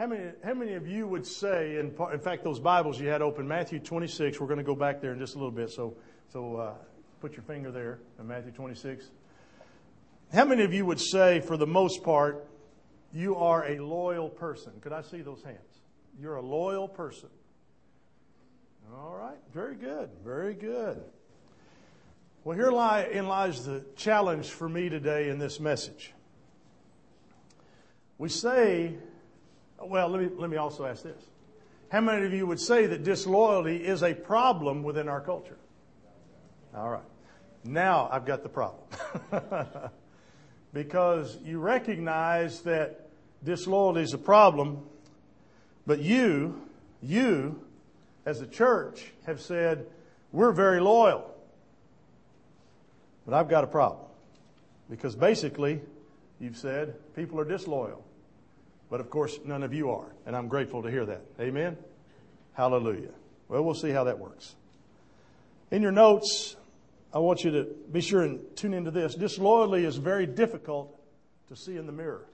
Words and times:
How 0.00 0.06
many, 0.06 0.30
how 0.42 0.54
many 0.54 0.72
of 0.72 0.88
you 0.88 1.06
would 1.06 1.26
say, 1.26 1.76
in, 1.76 1.94
in 2.10 2.20
fact, 2.20 2.42
those 2.42 2.58
Bibles 2.58 2.98
you 2.98 3.08
had 3.08 3.20
open, 3.20 3.46
Matthew 3.46 3.80
26, 3.80 4.40
we're 4.40 4.46
going 4.46 4.56
to 4.56 4.64
go 4.64 4.74
back 4.74 5.02
there 5.02 5.12
in 5.12 5.18
just 5.18 5.34
a 5.34 5.36
little 5.36 5.50
bit, 5.50 5.68
so, 5.68 5.94
so 6.32 6.56
uh, 6.56 6.72
put 7.20 7.34
your 7.34 7.42
finger 7.42 7.70
there 7.70 7.98
in 8.18 8.26
Matthew 8.26 8.50
26. 8.50 9.10
How 10.32 10.46
many 10.46 10.62
of 10.62 10.72
you 10.72 10.86
would 10.86 11.00
say, 11.00 11.40
for 11.40 11.58
the 11.58 11.66
most 11.66 12.02
part, 12.02 12.46
you 13.12 13.36
are 13.36 13.66
a 13.66 13.78
loyal 13.78 14.30
person? 14.30 14.72
Could 14.80 14.94
I 14.94 15.02
see 15.02 15.20
those 15.20 15.42
hands? 15.42 15.82
You're 16.18 16.36
a 16.36 16.42
loyal 16.42 16.88
person. 16.88 17.28
All 18.96 19.14
right, 19.14 19.36
very 19.52 19.74
good, 19.74 20.08
very 20.24 20.54
good. 20.54 20.98
Well, 22.42 22.56
here 22.56 22.70
in 22.70 23.28
lies 23.28 23.66
the 23.66 23.84
challenge 23.96 24.48
for 24.48 24.66
me 24.66 24.88
today 24.88 25.28
in 25.28 25.38
this 25.38 25.60
message. 25.60 26.14
We 28.16 28.30
say 28.30 28.96
well, 29.82 30.08
let 30.08 30.20
me, 30.20 30.28
let 30.36 30.50
me 30.50 30.56
also 30.56 30.84
ask 30.84 31.02
this. 31.02 31.22
How 31.90 32.00
many 32.00 32.24
of 32.24 32.32
you 32.32 32.46
would 32.46 32.60
say 32.60 32.86
that 32.86 33.02
disloyalty 33.02 33.76
is 33.76 34.02
a 34.02 34.14
problem 34.14 34.82
within 34.82 35.08
our 35.08 35.20
culture? 35.20 35.56
All 36.74 36.88
right. 36.88 37.02
Now 37.64 38.08
I've 38.10 38.24
got 38.24 38.42
the 38.42 38.48
problem. 38.48 38.82
because 40.72 41.36
you 41.44 41.58
recognize 41.58 42.60
that 42.62 43.08
disloyalty 43.44 44.02
is 44.02 44.14
a 44.14 44.18
problem, 44.18 44.82
but 45.86 46.00
you, 46.00 46.62
you, 47.02 47.60
as 48.24 48.40
a 48.40 48.46
church, 48.46 49.12
have 49.26 49.40
said, 49.40 49.86
we're 50.32 50.52
very 50.52 50.80
loyal. 50.80 51.34
But 53.26 53.34
I've 53.34 53.48
got 53.48 53.64
a 53.64 53.66
problem. 53.66 54.06
Because 54.88 55.16
basically, 55.16 55.80
you've 56.38 56.56
said 56.56 56.94
people 57.14 57.40
are 57.40 57.44
disloyal. 57.44 58.04
But 58.90 59.00
of 59.00 59.08
course, 59.08 59.38
none 59.44 59.62
of 59.62 59.72
you 59.72 59.90
are. 59.90 60.12
And 60.26 60.36
I'm 60.36 60.48
grateful 60.48 60.82
to 60.82 60.90
hear 60.90 61.06
that. 61.06 61.22
Amen? 61.40 61.76
Hallelujah. 62.54 63.12
Well, 63.48 63.62
we'll 63.62 63.74
see 63.74 63.90
how 63.90 64.04
that 64.04 64.18
works. 64.18 64.54
In 65.70 65.80
your 65.80 65.92
notes, 65.92 66.56
I 67.14 67.20
want 67.20 67.44
you 67.44 67.52
to 67.52 67.68
be 67.90 68.00
sure 68.00 68.22
and 68.22 68.40
tune 68.56 68.74
into 68.74 68.90
this. 68.90 69.14
Disloyalty 69.14 69.84
is 69.84 69.96
very 69.96 70.26
difficult 70.26 71.00
to 71.48 71.56
see 71.56 71.76
in 71.76 71.86
the 71.86 71.92
mirror. 71.92 72.26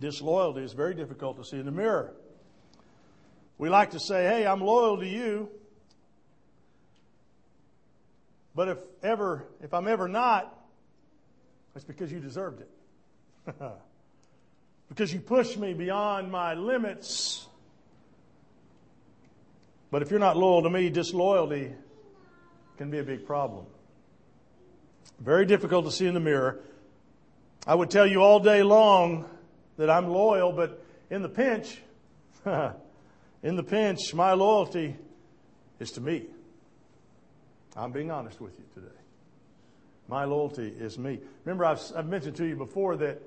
Disloyalty 0.00 0.62
is 0.62 0.72
very 0.72 0.94
difficult 0.94 1.36
to 1.38 1.44
see 1.44 1.58
in 1.58 1.64
the 1.64 1.72
mirror. 1.72 2.12
We 3.58 3.68
like 3.68 3.90
to 3.90 4.00
say, 4.00 4.24
hey, 4.24 4.46
I'm 4.46 4.60
loyal 4.60 4.98
to 4.98 5.06
you. 5.06 5.48
But 8.54 8.68
if 8.68 8.78
ever, 9.02 9.44
if 9.62 9.74
I'm 9.74 9.86
ever 9.86 10.08
not, 10.08 10.56
it's 11.74 11.84
because 11.84 12.10
you 12.10 12.20
deserved 12.20 12.60
it. 12.60 12.70
because 14.88 15.12
you 15.12 15.20
push 15.20 15.56
me 15.56 15.74
beyond 15.74 16.30
my 16.30 16.54
limits. 16.54 17.46
But 19.90 20.02
if 20.02 20.10
you're 20.10 20.20
not 20.20 20.36
loyal 20.36 20.62
to 20.62 20.70
me, 20.70 20.90
disloyalty 20.90 21.72
can 22.76 22.90
be 22.90 22.98
a 22.98 23.02
big 23.02 23.26
problem. 23.26 23.66
Very 25.20 25.46
difficult 25.46 25.84
to 25.86 25.90
see 25.90 26.06
in 26.06 26.14
the 26.14 26.20
mirror. 26.20 26.60
I 27.66 27.74
would 27.74 27.90
tell 27.90 28.06
you 28.06 28.22
all 28.22 28.40
day 28.40 28.62
long 28.62 29.28
that 29.76 29.90
I'm 29.90 30.08
loyal, 30.08 30.52
but 30.52 30.84
in 31.10 31.22
the 31.22 31.28
pinch, 31.28 31.78
in 33.42 33.56
the 33.56 33.62
pinch, 33.62 34.14
my 34.14 34.32
loyalty 34.34 34.96
is 35.80 35.90
to 35.92 36.00
me. 36.00 36.26
I'm 37.76 37.92
being 37.92 38.10
honest 38.10 38.40
with 38.40 38.58
you 38.58 38.64
today. 38.74 38.94
My 40.08 40.24
loyalty 40.24 40.68
is 40.68 40.98
me. 40.98 41.20
Remember, 41.44 41.64
I've, 41.64 41.82
I've 41.94 42.08
mentioned 42.08 42.36
to 42.36 42.46
you 42.46 42.56
before 42.56 42.96
that 42.96 43.20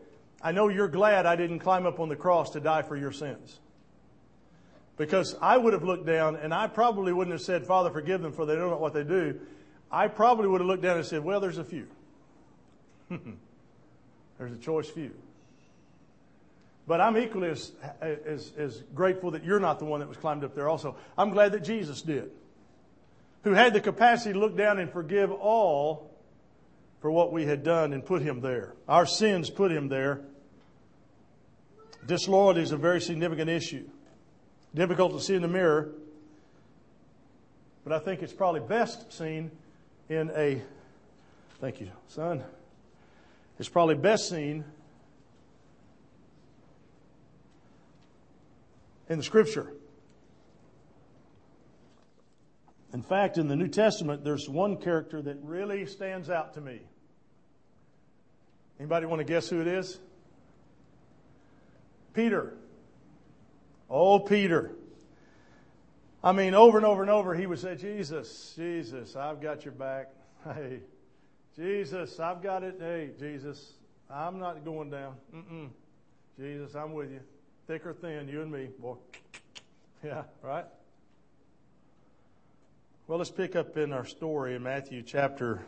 I 0.44 0.52
know 0.52 0.70
you're 0.70 0.88
glad 0.88 1.25
I 1.25 1.36
didn't 1.36 1.59
climb 1.59 1.86
up 1.86 2.00
on 2.00 2.09
the 2.09 2.16
cross 2.16 2.52
to 2.52 2.59
die 2.59 2.81
for 2.81 2.97
your 2.97 3.11
sins. 3.11 3.59
Because 4.97 5.36
I 5.42 5.58
would 5.58 5.73
have 5.73 5.84
looked 5.84 6.06
down 6.06 6.36
and 6.36 6.53
I 6.53 6.67
probably 6.67 7.14
wouldn't 7.14 7.34
have 7.34 7.42
said, 7.42 7.66
Father, 7.66 7.89
forgive 7.89 8.22
them 8.22 8.31
for 8.31 8.45
they 8.45 8.56
don't 8.56 8.69
know 8.69 8.78
what 8.78 8.94
they 8.94 9.03
do. 9.03 9.40
I 9.91 10.07
probably 10.07 10.47
would 10.47 10.62
have 10.62 10.68
looked 10.68 10.84
down 10.84 10.97
and 10.97 11.06
said, 11.06 11.24
well, 11.24 11.40
there's 11.40 11.57
a 11.57 11.63
few. 11.63 11.88
there's 13.09 14.53
a 14.53 14.57
choice 14.57 14.90
few. 14.90 15.12
But 16.88 17.02
I'm 17.02 17.18
equally 17.18 17.50
as, 17.50 17.72
as, 18.02 18.52
as 18.58 18.84
grateful 18.94 19.31
that 19.31 19.44
you're 19.44 19.59
not 19.59 19.79
the 19.79 19.85
one 19.85 20.00
that 20.00 20.09
was 20.09 20.18
climbed 20.18 20.44
up 20.44 20.56
there 20.56 20.68
also. 20.68 20.96
I'm 21.18 21.29
glad 21.29 21.52
that 21.53 21.63
Jesus 21.63 22.02
did, 22.02 22.31
who 23.44 23.53
had 23.53 23.73
the 23.73 23.81
capacity 23.81 24.34
to 24.34 24.40
look 24.40 24.58
down 24.58 24.79
and 24.79 24.91
forgive 24.91 25.31
all 25.31 26.12
for 27.02 27.12
what 27.12 27.31
we 27.31 27.46
had 27.46 27.63
done 27.63 27.94
and 27.94 28.06
put 28.06 28.22
him 28.22 28.41
there. 28.41 28.73
Our 28.88 29.06
sins 29.06 29.50
put 29.50 29.72
him 29.72 29.90
there. 29.90 30.22
Disloyalty 32.06 32.62
is 32.62 32.72
a 32.72 32.78
very 32.78 33.00
significant 33.00 33.50
issue. 33.50 33.88
Difficult 34.73 35.13
to 35.13 35.19
see 35.19 35.35
in 35.35 35.41
the 35.41 35.47
mirror, 35.47 35.91
but 37.84 37.94
I 37.94 38.00
think 38.00 38.22
it's 38.22 38.34
probably 38.34 38.62
best 38.62 39.12
seen 39.12 39.51
in 40.09 40.31
a, 40.35 40.61
thank 41.59 41.81
you, 41.81 41.90
son. 42.07 42.44
It's 43.59 43.69
probably 43.69 43.95
best 43.95 44.29
seen 44.29 44.63
in 49.09 49.17
the 49.17 49.23
scripture. 49.23 49.73
In 52.94 53.03
fact, 53.03 53.38
in 53.38 53.47
the 53.47 53.56
New 53.56 53.67
Testament, 53.67 54.23
there's 54.23 54.50
one 54.50 54.78
character 54.78 55.22
that 55.22 55.38
really 55.44 55.85
stands 55.85 56.29
out 56.29 56.56
to 56.56 56.61
me. 56.61 56.81
Anybody 58.79 59.06
want 59.06 59.19
to 59.19 59.25
guess 59.25 59.47
who 59.47 59.61
it 59.61 59.67
is? 59.67 60.00
Peter. 62.13 62.53
Oh, 63.89 64.19
Peter. 64.19 64.72
I 66.23 66.31
mean, 66.31 66.53
over 66.53 66.77
and 66.77 66.85
over 66.85 67.01
and 67.01 67.09
over, 67.09 67.33
he 67.33 67.45
would 67.45 67.59
say, 67.59 67.75
Jesus, 67.75 68.53
Jesus, 68.55 69.16
I've 69.16 69.41
got 69.41 69.66
your 69.66 69.73
back. 69.73 70.09
Hey, 70.44 70.79
Jesus, 71.55 72.19
I've 72.19 72.41
got 72.41 72.63
it. 72.63 72.77
Hey, 72.79 73.11
Jesus, 73.19 73.73
I'm 74.09 74.39
not 74.39 74.66
going 74.66 74.89
down. 74.89 75.13
Mm-mm. 75.35 75.69
Jesus, 76.35 76.73
I'm 76.73 76.94
with 76.94 77.11
you. 77.11 77.19
Thick 77.67 77.85
or 77.85 77.94
thin, 77.94 78.28
you 78.28 78.41
and 78.41 78.51
me, 78.51 78.69
boy. 78.79 78.95
Yeah, 80.03 80.23
right? 80.41 80.66
Well, 83.07 83.19
let's 83.19 83.29
pick 83.29 83.55
up 83.55 83.78
in 83.78 83.93
our 83.93 84.05
story 84.05 84.55
in 84.55 84.63
Matthew 84.63 85.03
chapter 85.03 85.61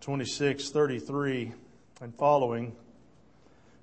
26, 0.00 0.68
33 0.68 1.52
and 2.02 2.14
following. 2.14 2.76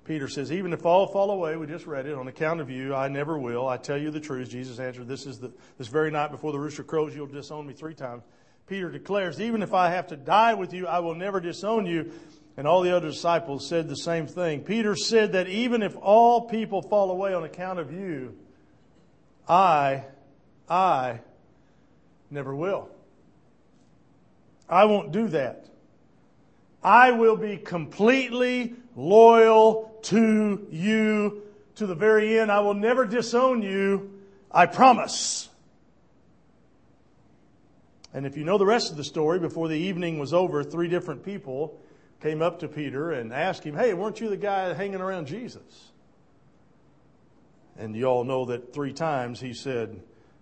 Peter 0.04 0.28
says, 0.28 0.52
Even 0.52 0.72
if 0.72 0.84
all 0.84 1.06
fall 1.06 1.30
away, 1.30 1.56
we 1.56 1.66
just 1.66 1.86
read 1.86 2.06
it, 2.06 2.14
on 2.14 2.28
account 2.28 2.60
of 2.60 2.70
you, 2.70 2.94
I 2.94 3.08
never 3.08 3.38
will. 3.38 3.66
I 3.66 3.78
tell 3.78 3.96
you 3.96 4.10
the 4.10 4.20
truth. 4.20 4.50
Jesus 4.50 4.78
answered, 4.78 5.08
This 5.08 5.26
is 5.26 5.38
the, 5.38 5.52
this 5.78 5.88
very 5.88 6.10
night 6.10 6.30
before 6.30 6.52
the 6.52 6.58
rooster 6.58 6.84
crows, 6.84 7.14
you'll 7.14 7.26
disown 7.26 7.66
me 7.66 7.72
three 7.72 7.94
times. 7.94 8.22
Peter 8.66 8.90
declares, 8.90 9.40
Even 9.40 9.62
if 9.62 9.72
I 9.72 9.90
have 9.90 10.08
to 10.08 10.16
die 10.16 10.54
with 10.54 10.74
you, 10.74 10.86
I 10.86 10.98
will 10.98 11.14
never 11.14 11.40
disown 11.40 11.86
you. 11.86 12.12
And 12.56 12.68
all 12.68 12.82
the 12.82 12.94
other 12.94 13.08
disciples 13.08 13.66
said 13.66 13.88
the 13.88 13.96
same 13.96 14.26
thing. 14.26 14.60
Peter 14.60 14.94
said 14.94 15.32
that 15.32 15.48
even 15.48 15.82
if 15.82 15.96
all 15.96 16.42
people 16.42 16.82
fall 16.82 17.10
away 17.10 17.34
on 17.34 17.42
account 17.42 17.80
of 17.80 17.92
you, 17.92 18.36
I, 19.48 20.04
I 20.68 21.20
never 22.30 22.54
will. 22.54 22.90
I 24.68 24.84
won't 24.84 25.12
do 25.12 25.28
that. 25.28 25.66
I 26.82 27.12
will 27.12 27.36
be 27.36 27.56
completely 27.56 28.74
loyal 28.94 29.93
to 30.04 30.66
you 30.70 31.42
to 31.76 31.86
the 31.86 31.94
very 31.94 32.38
end. 32.38 32.50
I 32.50 32.60
will 32.60 32.74
never 32.74 33.04
disown 33.04 33.62
you. 33.62 34.10
I 34.50 34.66
promise. 34.66 35.48
And 38.12 38.26
if 38.26 38.36
you 38.36 38.44
know 38.44 38.58
the 38.58 38.66
rest 38.66 38.92
of 38.92 38.96
the 38.96 39.04
story, 39.04 39.40
before 39.40 39.66
the 39.68 39.76
evening 39.76 40.18
was 40.18 40.32
over, 40.32 40.62
three 40.62 40.88
different 40.88 41.24
people 41.24 41.80
came 42.20 42.40
up 42.40 42.60
to 42.60 42.68
Peter 42.68 43.12
and 43.12 43.32
asked 43.32 43.64
him, 43.64 43.76
Hey, 43.76 43.92
weren't 43.92 44.20
you 44.20 44.28
the 44.28 44.36
guy 44.36 44.72
hanging 44.72 45.00
around 45.00 45.26
Jesus? 45.26 45.90
And 47.76 47.96
you 47.96 48.04
all 48.04 48.22
know 48.22 48.44
that 48.46 48.72
three 48.72 48.92
times 48.92 49.40
he 49.40 49.52
said, 49.52 50.00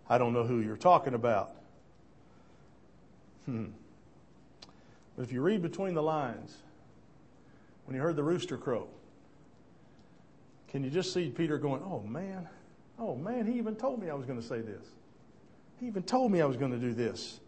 I 0.08 0.18
don't 0.18 0.34
know 0.34 0.44
who 0.44 0.60
you're 0.60 0.76
talking 0.76 1.14
about. 1.14 1.52
Hmm. 3.46 3.68
But 5.16 5.22
if 5.22 5.32
you 5.32 5.40
read 5.40 5.62
between 5.62 5.94
the 5.94 6.02
lines, 6.02 6.54
when 7.86 7.96
you 7.96 8.02
heard 8.02 8.16
the 8.16 8.22
rooster 8.22 8.58
crow, 8.58 8.88
can 10.72 10.82
you 10.82 10.90
just 10.90 11.12
see 11.12 11.28
Peter 11.28 11.58
going, 11.58 11.82
Oh 11.84 12.00
man, 12.00 12.48
oh 12.98 13.14
man, 13.14 13.46
he 13.46 13.58
even 13.58 13.76
told 13.76 14.02
me 14.02 14.10
I 14.10 14.14
was 14.14 14.26
going 14.26 14.40
to 14.40 14.46
say 14.46 14.62
this. 14.62 14.84
He 15.78 15.86
even 15.86 16.02
told 16.02 16.32
me 16.32 16.40
I 16.40 16.46
was 16.46 16.56
going 16.56 16.72
to 16.72 16.78
do 16.78 16.94
this. 16.94 17.38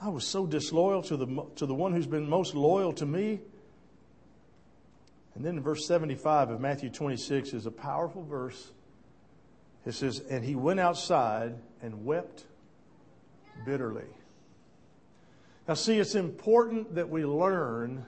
I 0.00 0.10
was 0.10 0.26
so 0.26 0.46
disloyal 0.46 1.02
to 1.04 1.16
the, 1.16 1.46
to 1.56 1.64
the 1.64 1.74
one 1.74 1.92
who's 1.92 2.06
been 2.06 2.28
most 2.28 2.54
loyal 2.54 2.92
to 2.94 3.06
me. 3.06 3.40
And 5.34 5.44
then 5.44 5.56
in 5.56 5.62
verse 5.62 5.86
75 5.86 6.50
of 6.50 6.60
Matthew 6.60 6.90
26 6.90 7.54
is 7.54 7.64
a 7.64 7.70
powerful 7.70 8.22
verse. 8.22 8.72
It 9.86 9.92
says, 9.92 10.20
And 10.28 10.44
he 10.44 10.54
went 10.54 10.80
outside 10.80 11.54
and 11.80 12.04
wept 12.04 12.44
bitterly. 13.64 14.04
Now, 15.66 15.74
see, 15.74 15.98
it's 15.98 16.14
important 16.14 16.96
that 16.96 17.08
we 17.08 17.24
learn 17.24 18.04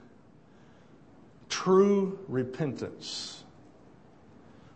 true 1.49 2.19
repentance. 2.27 3.43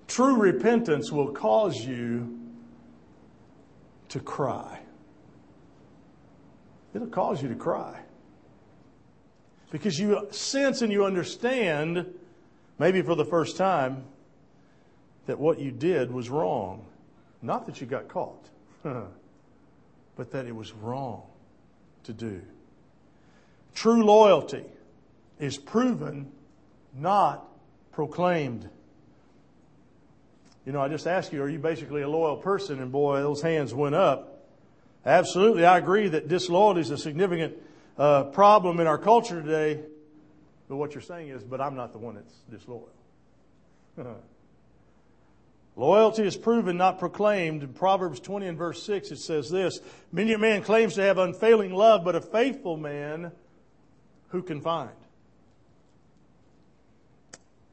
True 0.08 0.38
repentance 0.38 1.12
will 1.12 1.32
cause 1.32 1.86
you 1.86 2.40
to 4.10 4.20
cry. 4.20 4.80
It'll 6.94 7.08
cause 7.08 7.42
you 7.42 7.50
to 7.50 7.56
cry. 7.56 8.00
Because 9.72 10.00
you 10.00 10.28
sense 10.30 10.84
and 10.84 10.92
you 10.92 11.06
understand, 11.06 12.06
maybe 12.78 13.02
for 13.02 13.16
the 13.16 13.26
first 13.26 13.58
time, 13.58 14.06
that 15.26 15.40
what 15.40 15.60
you 15.60 15.72
did 15.72 16.12
was 16.12 16.30
wrong. 16.30 16.86
Not 17.42 17.66
that 17.66 17.82
you 17.82 17.88
got 17.88 18.08
caught, 18.08 18.50
but 18.84 20.32
that 20.32 20.46
it 20.46 20.56
was 20.56 20.74
wrong 20.74 21.24
to 22.04 22.14
do. 22.14 22.42
True 23.74 24.04
loyalty 24.06 24.66
is 25.40 25.58
proven, 25.58 26.32
not 26.96 27.48
proclaimed. 27.92 28.70
You 30.66 30.72
know, 30.72 30.82
I 30.82 30.88
just 30.88 31.08
asked 31.08 31.34
you, 31.34 31.42
are 31.42 31.50
you 31.50 31.60
basically 31.60 32.02
a 32.04 32.10
loyal 32.10 32.38
person? 32.38 32.82
And 32.82 32.92
boy, 32.92 33.22
those 33.22 33.42
hands 33.42 33.74
went 33.74 33.96
up. 33.96 34.46
Absolutely, 35.06 35.66
I 35.66 35.78
agree 35.78 36.08
that 36.08 36.30
disloyalty 36.30 36.80
is 36.80 36.90
a 36.90 36.98
significant 36.98 37.56
uh, 37.98 38.24
problem 38.26 38.80
in 38.80 38.88
our 38.88 38.98
culture 38.98 39.42
today. 39.42 39.82
But 40.70 40.78
what 40.78 40.94
you're 40.96 41.02
saying 41.02 41.30
is, 41.30 41.44
but 41.44 41.60
I'm 41.60 41.76
not 41.76 41.92
the 41.92 41.98
one 41.98 42.16
that's 42.16 42.34
disloyal. 42.50 42.90
Loyalty 45.76 46.24
is 46.24 46.38
proven, 46.38 46.78
not 46.78 47.00
proclaimed. 47.00 47.64
In 47.64 47.74
Proverbs 47.74 48.20
20 48.20 48.48
and 48.48 48.58
verse 48.58 48.84
6, 48.84 49.12
it 49.12 49.18
says 49.18 49.50
this 49.50 49.80
Many 50.12 50.34
a 50.34 50.38
man 50.38 50.62
claims 50.62 50.96
to 50.96 51.02
have 51.02 51.18
unfailing 51.18 51.74
love, 51.74 52.06
but 52.06 52.16
a 52.16 52.22
faithful 52.22 52.78
man 52.78 53.32
who 54.30 54.42
can 54.44 54.62
find? 54.62 54.92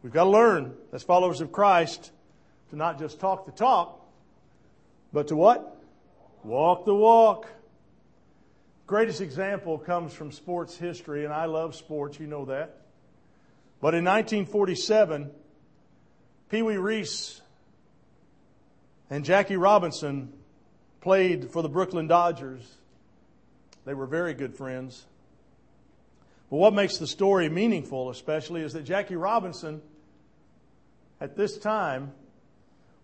We've 0.03 0.13
got 0.13 0.25
to 0.25 0.31
learn, 0.31 0.75
as 0.93 1.03
followers 1.03 1.43
of 1.43 1.53
Christ, 1.53 2.11
to 2.71 2.77
not 2.77 2.99
just 2.99 3.21
talk 3.21 3.47
the 3.47 3.53
talk, 3.53 4.01
but 5.13 5.29
to 5.29 5.37
what? 5.37 5.77
Walk 6.45 6.85
the 6.85 6.95
walk. 6.95 7.47
Greatest 8.87 9.21
example 9.21 9.79
comes 9.79 10.13
from 10.13 10.33
sports 10.33 10.77
history, 10.77 11.25
and 11.25 11.33
I 11.33 11.45
love 11.45 11.75
sports, 11.75 12.19
you 12.19 12.27
know 12.27 12.47
that. 12.47 12.77
But 13.81 13.95
in 13.95 14.05
1947, 14.05 15.31
Pee 16.49 16.63
Wee 16.63 16.77
Reese 16.77 17.41
and 19.09 19.25
Jackie 19.25 19.57
Robinson 19.57 20.33
played 21.01 21.51
for 21.51 21.63
the 21.63 21.69
Brooklyn 21.69 22.07
Dodgers. 22.07 22.63
They 23.85 23.95
were 23.95 24.07
very 24.07 24.35
good 24.35 24.55
friends. 24.55 25.07
But 26.51 26.57
what 26.57 26.75
makes 26.75 26.99
the 26.99 27.07
story 27.07 27.49
meaningful, 27.49 28.11
especially, 28.11 28.63
is 28.63 28.73
that 28.73 28.83
Jackie 28.83 29.17
Robinson, 29.17 29.83
at 31.21 31.37
this 31.37 31.57
time, 31.57 32.13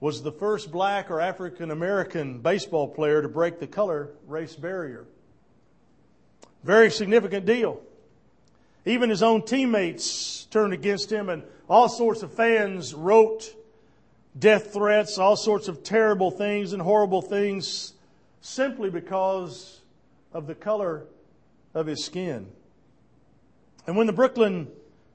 was 0.00 0.22
the 0.22 0.32
first 0.32 0.70
black 0.70 1.10
or 1.10 1.20
African 1.20 1.70
American 1.70 2.40
baseball 2.40 2.88
player 2.88 3.22
to 3.22 3.28
break 3.28 3.58
the 3.58 3.66
color 3.66 4.10
race 4.26 4.54
barrier. 4.54 5.06
Very 6.64 6.90
significant 6.90 7.46
deal. 7.46 7.80
Even 8.84 9.10
his 9.10 9.22
own 9.22 9.42
teammates 9.42 10.44
turned 10.46 10.72
against 10.72 11.10
him, 11.10 11.28
and 11.28 11.42
all 11.68 11.88
sorts 11.88 12.22
of 12.22 12.32
fans 12.32 12.94
wrote 12.94 13.54
death 14.38 14.72
threats, 14.72 15.18
all 15.18 15.36
sorts 15.36 15.68
of 15.68 15.82
terrible 15.82 16.30
things 16.30 16.72
and 16.72 16.82
horrible 16.82 17.22
things 17.22 17.94
simply 18.40 18.90
because 18.90 19.80
of 20.32 20.46
the 20.46 20.54
color 20.54 21.04
of 21.74 21.86
his 21.86 22.04
skin. 22.04 22.46
And 23.86 23.96
when 23.96 24.06
the 24.06 24.12
Brooklyn 24.12 24.68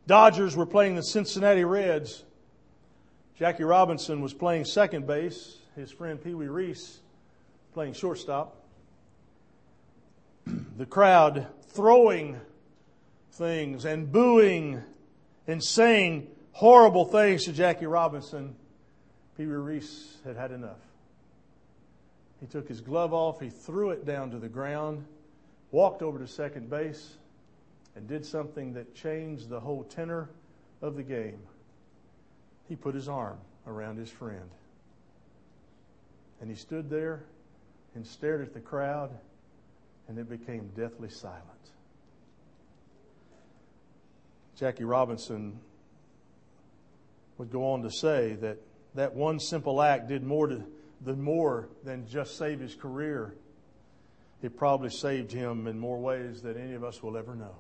Dodgers 0.08 0.56
were 0.56 0.66
playing 0.66 0.96
the 0.96 1.04
Cincinnati 1.04 1.64
Reds, 1.64 2.24
Jackie 3.38 3.64
Robinson 3.64 4.22
was 4.22 4.34
playing 4.34 4.66
second 4.66 5.08
base, 5.08 5.58
his 5.76 5.92
friend 5.92 6.24
Pee 6.24 6.34
Wee 6.34 6.48
Reese 6.48 7.00
playing 7.74 7.94
shortstop. 7.94 8.58
The 10.78 10.86
crowd 10.88 11.46
throwing 11.70 12.40
things 13.34 13.86
and 13.86 14.12
booing 14.12 14.82
and 15.48 15.64
saying 15.64 16.28
horrible 16.54 17.06
things 17.06 17.46
to 17.46 17.54
Jackie 17.54 17.86
Robinson 17.86 18.56
Pee 19.38 19.46
Wee 19.46 19.54
Reese 19.54 20.18
had 20.26 20.38
had 20.38 20.52
enough. 20.52 20.80
He 22.40 22.48
took 22.48 22.68
his 22.68 22.82
glove 22.82 23.14
off, 23.14 23.40
he 23.40 23.50
threw 23.50 23.92
it 23.92 24.06
down 24.06 24.32
to 24.32 24.40
the 24.40 24.50
ground, 24.50 25.06
walked 25.72 26.02
over 26.02 26.18
to 26.18 26.28
second 26.28 26.70
base, 26.70 27.18
and 27.96 28.08
did 28.08 28.26
something 28.26 28.74
that 28.74 28.96
changed 28.96 29.50
the 29.50 29.60
whole 29.60 29.84
tenor 29.84 30.30
of 30.82 30.96
the 30.96 31.04
game. 31.04 31.40
He 32.72 32.78
put 32.78 32.96
his 32.96 33.10
arm 33.10 33.38
around 33.68 33.98
his 33.98 34.10
friend. 34.10 34.50
And 36.40 36.50
he 36.50 36.56
stood 36.56 36.90
there 36.90 37.26
and 37.96 38.08
stared 38.08 38.40
at 38.40 38.54
the 38.54 38.62
crowd, 38.62 39.12
and 40.08 40.18
it 40.18 40.30
became 40.30 40.70
deathly 40.74 41.10
silent. 41.10 41.44
Jackie 44.56 44.86
Robinson 44.86 45.60
would 47.38 47.52
go 47.52 47.74
on 47.74 47.82
to 47.82 47.92
say 47.92 48.36
that 48.36 48.58
that 48.96 49.16
one 49.16 49.42
simple 49.42 49.82
act 49.82 50.08
did 50.08 50.24
more 50.24 50.48
to, 50.48 50.64
than 51.02 51.22
more 51.22 51.68
than 51.84 52.08
just 52.08 52.38
save 52.38 52.62
his 52.62 52.74
career. 52.74 53.36
It 54.42 54.56
probably 54.56 54.92
saved 54.92 55.34
him 55.34 55.68
in 55.68 55.78
more 55.78 56.00
ways 56.00 56.42
than 56.42 56.56
any 56.56 56.76
of 56.76 56.86
us 56.86 57.04
will 57.04 57.18
ever 57.18 57.36
know. 57.36 57.58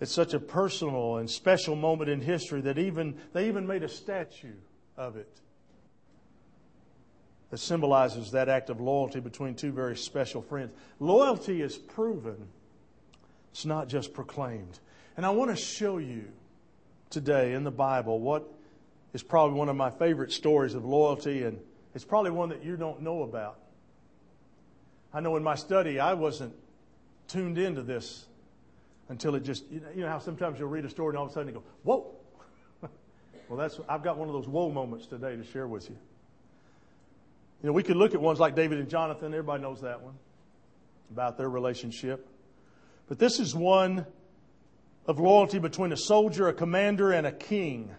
It's 0.00 0.12
such 0.12 0.32
a 0.32 0.40
personal 0.40 1.18
and 1.18 1.28
special 1.28 1.76
moment 1.76 2.08
in 2.08 2.20
history 2.22 2.62
that 2.62 2.78
even 2.78 3.18
they 3.32 3.48
even 3.48 3.66
made 3.66 3.82
a 3.82 3.88
statue 3.88 4.56
of 4.96 5.16
it 5.16 5.40
that 7.50 7.58
symbolizes 7.58 8.30
that 8.30 8.48
act 8.48 8.70
of 8.70 8.80
loyalty 8.80 9.20
between 9.20 9.54
two 9.54 9.72
very 9.72 9.96
special 9.96 10.40
friends. 10.40 10.72
Loyalty 11.00 11.60
is 11.60 11.76
proven. 11.76 12.48
It's 13.50 13.66
not 13.66 13.88
just 13.88 14.14
proclaimed. 14.14 14.78
And 15.16 15.26
I 15.26 15.30
want 15.30 15.50
to 15.50 15.56
show 15.56 15.98
you 15.98 16.26
today 17.10 17.52
in 17.52 17.64
the 17.64 17.70
Bible 17.72 18.20
what 18.20 18.48
is 19.12 19.22
probably 19.22 19.58
one 19.58 19.68
of 19.68 19.76
my 19.76 19.90
favorite 19.90 20.32
stories 20.32 20.74
of 20.74 20.84
loyalty, 20.84 21.42
and 21.42 21.58
it's 21.94 22.04
probably 22.04 22.30
one 22.30 22.50
that 22.50 22.64
you 22.64 22.76
don't 22.76 23.02
know 23.02 23.24
about. 23.24 23.58
I 25.12 25.20
know 25.20 25.36
in 25.36 25.42
my 25.42 25.56
study 25.56 25.98
I 25.98 26.14
wasn't 26.14 26.54
tuned 27.26 27.58
into 27.58 27.82
this 27.82 28.26
until 29.10 29.34
it 29.34 29.42
just, 29.42 29.64
you 29.70 29.82
know 29.96 30.08
how 30.08 30.20
sometimes 30.20 30.58
you'll 30.58 30.68
read 30.68 30.84
a 30.84 30.88
story 30.88 31.10
and 31.10 31.18
all 31.18 31.24
of 31.24 31.32
a 31.32 31.34
sudden 31.34 31.48
you 31.48 31.54
go, 31.54 31.64
whoa. 31.82 32.14
well, 33.48 33.58
that's, 33.58 33.78
I've 33.88 34.04
got 34.04 34.16
one 34.16 34.28
of 34.28 34.34
those 34.34 34.46
whoa 34.46 34.70
moments 34.70 35.06
today 35.06 35.34
to 35.36 35.44
share 35.44 35.66
with 35.66 35.90
you. 35.90 35.96
You 37.60 37.66
know, 37.66 37.72
we 37.72 37.82
could 37.82 37.96
look 37.96 38.14
at 38.14 38.20
ones 38.20 38.38
like 38.38 38.54
David 38.54 38.78
and 38.78 38.88
Jonathan. 38.88 39.34
Everybody 39.34 39.62
knows 39.62 39.80
that 39.82 40.00
one 40.00 40.14
about 41.10 41.36
their 41.36 41.50
relationship. 41.50 42.26
But 43.08 43.18
this 43.18 43.40
is 43.40 43.52
one 43.52 44.06
of 45.06 45.18
loyalty 45.18 45.58
between 45.58 45.90
a 45.90 45.96
soldier, 45.96 46.46
a 46.46 46.52
commander, 46.52 47.10
and 47.10 47.26
a 47.26 47.32
king. 47.32 47.90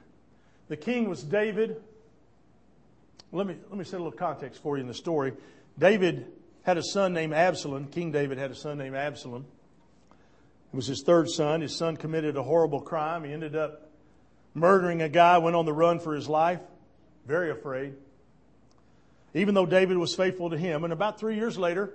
The 0.70 0.78
king 0.78 1.10
was 1.10 1.22
David. 1.22 1.76
Let 3.34 3.48
me, 3.48 3.58
let 3.70 3.78
me 3.78 3.84
set 3.84 4.00
a 4.00 4.04
little 4.04 4.18
context 4.18 4.64
for 4.64 4.78
you 4.78 4.82
in 4.82 4.88
the 4.88 4.94
story. 4.94 5.34
David 5.78 6.28
had 6.64 6.78
a 6.78 6.84
son 6.84 7.14
named 7.14 7.34
Absalom. 7.34 7.88
King 7.88 8.14
David 8.14 8.38
had 8.38 8.50
a 8.52 8.56
son 8.56 8.78
named 8.78 8.96
Absalom. 8.96 9.46
It 10.72 10.76
was 10.76 10.88
his 10.88 11.02
third 11.02 11.30
son. 11.30 11.62
His 11.62 11.76
son 11.76 11.98
committed 11.98 12.38
a 12.38 12.44
horrible 12.44 12.80
crime. 12.80 13.24
He 13.24 13.34
ended 13.34 13.56
up 13.56 13.90
murdering 14.54 15.02
a 15.02 15.10
guy, 15.10 15.38
went 15.38 15.56
on 15.56 15.66
the 15.66 15.74
run 15.74 16.00
for 16.00 16.14
his 16.14 16.30
life, 16.30 16.62
very 17.26 17.52
afraid. 17.52 17.94
Even 19.34 19.54
though 19.54 19.66
David 19.66 19.98
was 19.98 20.16
faithful 20.16 20.50
to 20.50 20.58
him. 20.58 20.84
And 20.84 20.94
about 20.94 21.20
three 21.20 21.36
years 21.36 21.58
later, 21.58 21.94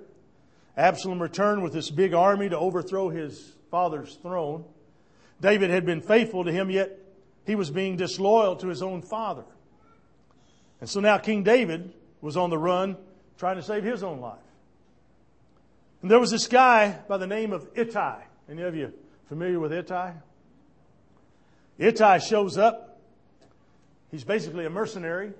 Absalom 0.76 1.20
returned 1.20 1.62
with 1.62 1.72
this 1.72 1.90
big 1.90 2.12
army 2.12 2.48
to 2.48 2.58
overthrow 2.58 3.08
his 3.08 3.52
father's 3.70 4.14
throne. 4.16 4.64
David 5.40 5.70
had 5.70 5.86
been 5.86 6.00
faithful 6.00 6.44
to 6.44 6.52
him, 6.52 6.70
yet 6.70 6.98
he 7.46 7.54
was 7.54 7.70
being 7.70 7.96
disloyal 7.96 8.56
to 8.56 8.68
his 8.68 8.82
own 8.82 9.02
father. 9.02 9.44
And 10.80 10.88
so 10.88 11.00
now 11.00 11.18
King 11.18 11.42
David 11.42 11.94
was 12.20 12.36
on 12.36 12.50
the 12.50 12.58
run 12.58 12.96
trying 13.38 13.56
to 13.56 13.62
save 13.62 13.84
his 13.84 14.02
own 14.02 14.20
life. 14.20 14.38
And 16.02 16.10
there 16.10 16.20
was 16.20 16.30
this 16.30 16.46
guy 16.46 16.98
by 17.08 17.16
the 17.16 17.26
name 17.26 17.52
of 17.52 17.66
Ittai. 17.74 18.22
Any 18.50 18.62
of 18.62 18.74
you 18.74 18.92
familiar 19.28 19.60
with 19.60 19.72
Ittai? 19.72 20.12
Ittai 21.78 22.18
shows 22.18 22.56
up. 22.56 23.00
He's 24.10 24.24
basically 24.24 24.64
a 24.66 24.70
mercenary. 24.70 25.32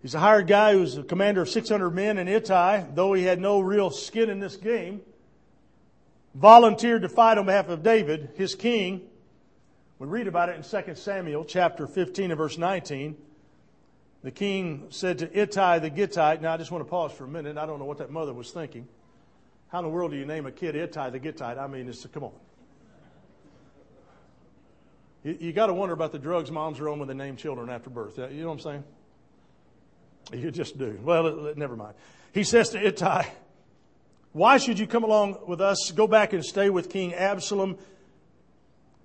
He's 0.00 0.14
a 0.14 0.20
hired 0.20 0.46
guy 0.46 0.72
who's 0.72 0.96
a 0.96 1.02
commander 1.02 1.42
of 1.42 1.48
600 1.48 1.90
men 1.90 2.18
in 2.18 2.28
Ittai, 2.28 2.84
though 2.94 3.12
he 3.12 3.24
had 3.24 3.40
no 3.40 3.60
real 3.60 3.90
skin 3.90 4.30
in 4.30 4.40
this 4.40 4.56
game 4.56 5.00
volunteered 6.36 7.02
to 7.02 7.08
fight 7.08 7.38
on 7.38 7.46
behalf 7.46 7.68
of 7.68 7.82
David, 7.82 8.30
his 8.36 8.54
king. 8.54 9.02
We 9.98 10.06
read 10.06 10.26
about 10.26 10.50
it 10.50 10.56
in 10.56 10.84
2 10.84 10.94
Samuel 10.94 11.44
chapter 11.44 11.86
15 11.86 12.30
and 12.30 12.38
verse 12.38 12.58
19. 12.58 13.16
The 14.22 14.30
king 14.30 14.86
said 14.90 15.18
to 15.18 15.38
Ittai 15.38 15.78
the 15.78 15.90
Gittite, 15.90 16.42
now 16.42 16.52
I 16.52 16.56
just 16.56 16.70
want 16.70 16.84
to 16.84 16.90
pause 16.90 17.12
for 17.12 17.24
a 17.24 17.28
minute. 17.28 17.56
I 17.56 17.64
don't 17.64 17.78
know 17.78 17.84
what 17.84 17.98
that 17.98 18.10
mother 18.10 18.34
was 18.34 18.50
thinking. 18.50 18.86
How 19.76 19.80
in 19.80 19.84
the 19.84 19.90
world 19.90 20.12
do 20.12 20.16
you 20.16 20.24
name 20.24 20.46
a 20.46 20.50
kid 20.50 20.74
Ittai 20.74 21.10
the 21.10 21.18
Gittite? 21.18 21.58
I 21.58 21.66
mean, 21.66 21.86
it's, 21.86 22.06
come 22.06 22.24
on. 22.24 22.32
You, 25.22 25.36
you 25.38 25.52
got 25.52 25.66
to 25.66 25.74
wonder 25.74 25.92
about 25.92 26.12
the 26.12 26.18
drugs 26.18 26.50
moms 26.50 26.80
are 26.80 26.88
on 26.88 26.98
when 26.98 27.08
they 27.08 27.12
name 27.12 27.36
children 27.36 27.68
after 27.68 27.90
birth. 27.90 28.16
You 28.16 28.26
know 28.40 28.46
what 28.46 28.52
I'm 28.54 28.60
saying? 28.60 28.84
You 30.32 30.50
just 30.50 30.78
do. 30.78 30.98
Well, 31.02 31.52
never 31.56 31.76
mind. 31.76 31.92
He 32.32 32.42
says 32.42 32.70
to 32.70 32.78
Ittai, 32.78 33.24
Why 34.32 34.56
should 34.56 34.78
you 34.78 34.86
come 34.86 35.04
along 35.04 35.40
with 35.46 35.60
us? 35.60 35.92
Go 35.94 36.06
back 36.06 36.32
and 36.32 36.42
stay 36.42 36.70
with 36.70 36.88
King 36.88 37.12
Absalom. 37.12 37.76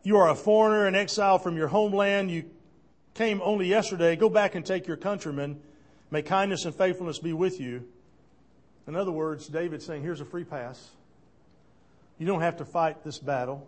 You 0.03 0.15
are 0.19 0.29
a 0.29 0.35
foreigner 0.35 0.87
and 0.87 0.95
exile 0.95 1.37
from 1.37 1.57
your 1.57 1.67
homeland. 1.67 2.31
You 2.31 2.45
came 3.13 3.41
only 3.43 3.67
yesterday. 3.67 4.15
Go 4.15 4.29
back 4.29 4.55
and 4.55 4.65
take 4.65 4.87
your 4.87 4.95
countrymen. 4.95 5.59
May 6.11 6.21
kindness 6.21 6.63
and 6.63 6.73
faithfulness 6.73 7.19
be 7.19 7.33
with 7.33 7.59
you. 7.59 7.89
In 8.87 8.95
other 8.95 9.11
words, 9.11 9.47
David's 9.47 9.85
saying, 9.85 10.03
Here's 10.03 10.21
a 10.21 10.25
free 10.25 10.43
pass. 10.43 10.89
You 12.17 12.27
don't 12.27 12.41
have 12.41 12.57
to 12.57 12.65
fight 12.65 13.03
this 13.03 13.17
battle. 13.19 13.67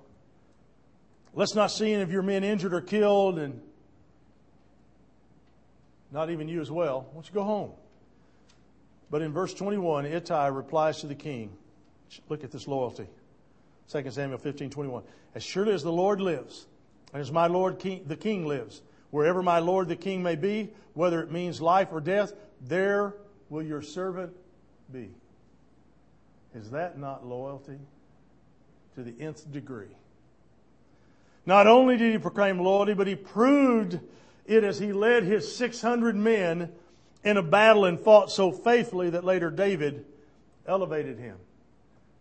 Let's 1.34 1.56
not 1.56 1.72
see 1.72 1.92
any 1.92 2.04
of 2.04 2.12
your 2.12 2.22
men 2.22 2.44
injured 2.44 2.74
or 2.74 2.82
killed, 2.82 3.40
and 3.40 3.60
not 6.12 6.30
even 6.30 6.48
you 6.48 6.62
as 6.62 6.70
well. 6.70 7.02
Why 7.02 7.14
don't 7.14 7.28
you 7.28 7.34
go 7.34 7.44
home? 7.44 7.72
But 9.10 9.22
in 9.22 9.34
verse 9.34 9.54
21, 9.54 10.06
Ittai 10.06 10.48
replies 10.48 11.02
to 11.02 11.08
the 11.08 11.16
king. 11.16 11.56
Look 12.30 12.44
at 12.44 12.52
this 12.52 12.68
loyalty. 12.68 13.08
2 13.92 14.12
Samuel 14.12 14.38
15, 14.38 14.70
21. 14.70 15.04
As 15.36 15.44
surely 15.44 15.74
as 15.74 15.84
the 15.84 15.92
Lord 15.92 16.22
lives, 16.22 16.68
and 17.12 17.22
as 17.22 17.32
my 17.32 17.48
Lord 17.48 17.80
king, 17.80 18.04
the 18.06 18.16
king 18.16 18.46
lives, 18.46 18.82
wherever 19.10 19.42
my 19.42 19.60
Lord 19.60 19.88
the 19.88 19.96
king 19.96 20.22
may 20.22 20.36
be, 20.36 20.70
whether 20.94 21.22
it 21.22 21.32
means 21.32 21.62
life 21.62 21.90
or 21.92 22.02
death, 22.02 22.34
there 22.62 23.16
will 23.50 23.64
your 23.64 23.82
servant 23.82 24.34
be. 24.94 25.10
Is 26.54 26.70
that 26.70 27.00
not 27.00 27.26
loyalty 27.26 27.80
to 28.96 29.04
the 29.04 29.16
nth 29.20 29.52
degree? 29.52 29.98
Not 31.48 31.66
only 31.66 31.98
did 31.98 32.12
he 32.12 32.20
proclaim 32.20 32.60
loyalty, 32.60 32.94
but 32.94 33.08
he 33.08 33.16
proved 33.16 34.00
it 34.46 34.64
as 34.64 34.78
he 34.78 34.94
led 34.94 35.24
his 35.24 35.54
600 35.56 36.16
men 36.16 36.72
in 37.24 37.38
a 37.38 37.42
battle 37.42 37.86
and 37.86 38.00
fought 38.00 38.32
so 38.32 38.52
faithfully 38.52 39.10
that 39.10 39.24
later 39.24 39.50
David 39.50 40.06
elevated 40.68 41.18
him 41.18 41.38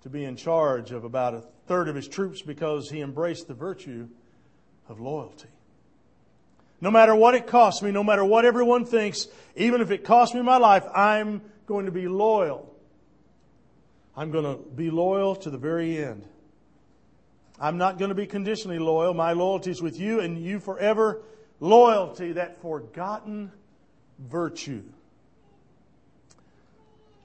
to 0.02 0.08
be 0.08 0.24
in 0.24 0.34
charge 0.34 0.92
of 0.92 1.04
about 1.04 1.34
a 1.34 1.44
third 1.66 1.88
of 1.88 1.94
his 1.94 2.08
troops 2.08 2.40
because 2.40 2.90
he 2.90 3.00
embraced 3.00 3.48
the 3.48 3.54
virtue 3.54 4.08
of 4.88 4.98
loyalty. 4.98 5.48
No 6.80 6.90
matter 6.90 7.14
what 7.14 7.34
it 7.34 7.46
costs 7.46 7.82
me, 7.82 7.92
no 7.92 8.02
matter 8.02 8.24
what 8.24 8.44
everyone 8.44 8.84
thinks, 8.84 9.28
even 9.54 9.80
if 9.80 9.90
it 9.90 10.04
costs 10.04 10.34
me 10.34 10.42
my 10.42 10.56
life, 10.56 10.84
I'm 10.92 11.42
going 11.72 11.86
to 11.86 11.90
be 11.90 12.06
loyal. 12.06 12.70
I'm 14.14 14.30
going 14.30 14.44
to 14.44 14.62
be 14.62 14.90
loyal 14.90 15.34
to 15.36 15.48
the 15.48 15.56
very 15.56 16.04
end. 16.04 16.22
I'm 17.58 17.78
not 17.78 17.98
going 17.98 18.10
to 18.10 18.14
be 18.14 18.26
conditionally 18.26 18.78
loyal. 18.78 19.14
My 19.14 19.32
loyalty 19.32 19.70
is 19.70 19.80
with 19.80 19.98
you 19.98 20.20
and 20.20 20.38
you 20.38 20.60
forever. 20.60 21.22
Loyalty, 21.60 22.32
that 22.32 22.60
forgotten 22.60 23.52
virtue. 24.18 24.82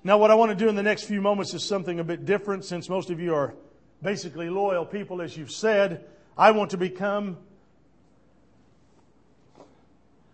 Now, 0.02 0.18
what 0.18 0.32
I 0.32 0.36
want 0.36 0.52
to 0.52 0.56
do 0.56 0.70
in 0.70 0.76
the 0.76 0.84
next 0.84 1.04
few 1.04 1.22
moments 1.22 1.54
is 1.54 1.66
something 1.66 2.00
a 2.00 2.06
bit 2.06 2.24
different 2.24 2.64
since 2.64 2.88
most 2.88 3.10
of 3.10 3.20
you 3.20 3.36
are 3.36 3.54
basically 4.02 4.50
loyal 4.50 4.86
people, 4.86 5.22
as 5.22 5.36
you've 5.36 5.52
said. 5.52 6.06
I 6.38 6.52
want 6.52 6.72
to 6.72 6.78
become 6.78 7.36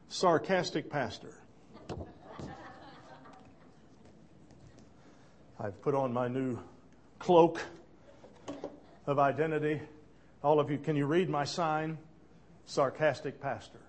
sarcastic 0.08 0.92
pastor. 0.92 1.34
I've 5.60 5.82
put 5.82 5.96
on 5.96 6.14
my 6.14 6.28
new 6.28 6.58
cloak 7.20 7.62
of 9.06 9.20
identity. 9.20 9.82
All 10.44 10.60
of 10.60 10.72
you, 10.72 10.78
can 10.78 10.96
you 10.96 11.06
read 11.06 11.30
my 11.30 11.46
sign? 11.46 11.98
Sarcastic 12.66 13.42
pastor. 13.42 13.80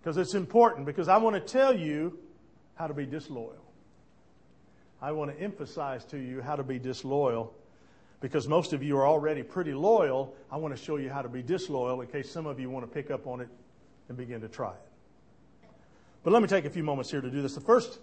Because 0.00 0.16
it's 0.16 0.34
important, 0.34 0.86
because 0.86 1.08
I 1.08 1.18
want 1.18 1.36
to 1.36 1.40
tell 1.40 1.76
you 1.76 2.18
how 2.74 2.86
to 2.86 2.94
be 2.94 3.06
disloyal. 3.06 3.64
I 5.02 5.12
want 5.12 5.30
to 5.30 5.42
emphasize 5.42 6.04
to 6.06 6.18
you 6.18 6.40
how 6.40 6.56
to 6.56 6.62
be 6.62 6.78
disloyal 6.78 7.54
because 8.20 8.46
most 8.46 8.72
of 8.72 8.82
you 8.82 8.98
are 8.98 9.06
already 9.06 9.42
pretty 9.42 9.72
loyal. 9.72 10.34
I 10.50 10.56
want 10.56 10.76
to 10.76 10.82
show 10.82 10.96
you 10.96 11.08
how 11.08 11.22
to 11.22 11.28
be 11.28 11.42
disloyal 11.42 12.00
in 12.02 12.08
case 12.08 12.30
some 12.30 12.46
of 12.46 12.60
you 12.60 12.68
want 12.68 12.86
to 12.86 12.92
pick 12.92 13.10
up 13.10 13.26
on 13.26 13.40
it 13.40 13.48
and 14.08 14.16
begin 14.16 14.40
to 14.42 14.48
try 14.48 14.72
it. 14.72 15.68
But 16.22 16.32
let 16.34 16.42
me 16.42 16.48
take 16.48 16.66
a 16.66 16.70
few 16.70 16.82
moments 16.82 17.10
here 17.10 17.22
to 17.22 17.30
do 17.30 17.40
this. 17.40 17.54
The 17.54 17.62
first, 17.62 17.98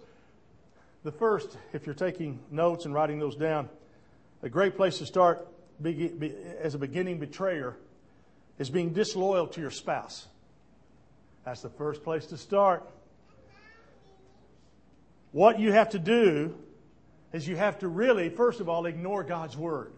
the 1.04 1.12
first, 1.12 1.56
if 1.72 1.86
you're 1.86 1.94
taking 1.94 2.40
notes 2.50 2.84
and 2.84 2.92
writing 2.92 3.18
those 3.18 3.36
down, 3.36 3.68
a 4.42 4.48
great 4.48 4.76
place 4.76 4.98
to 4.98 5.06
start 5.06 5.46
as 6.60 6.74
a 6.74 6.78
beginning 6.78 7.18
betrayer 7.18 7.76
is 8.58 8.68
being 8.68 8.92
disloyal 8.92 9.46
to 9.46 9.60
your 9.60 9.70
spouse. 9.70 10.26
That's 11.44 11.62
the 11.62 11.70
first 11.70 12.02
place 12.02 12.26
to 12.26 12.36
start. 12.36 12.88
What 15.32 15.60
you 15.60 15.72
have 15.72 15.90
to 15.90 15.98
do 15.98 16.54
is 17.32 17.46
you 17.46 17.56
have 17.56 17.78
to 17.80 17.88
really, 17.88 18.28
first 18.30 18.60
of 18.60 18.68
all, 18.68 18.86
ignore 18.86 19.22
God's 19.22 19.56
word. 19.56 19.92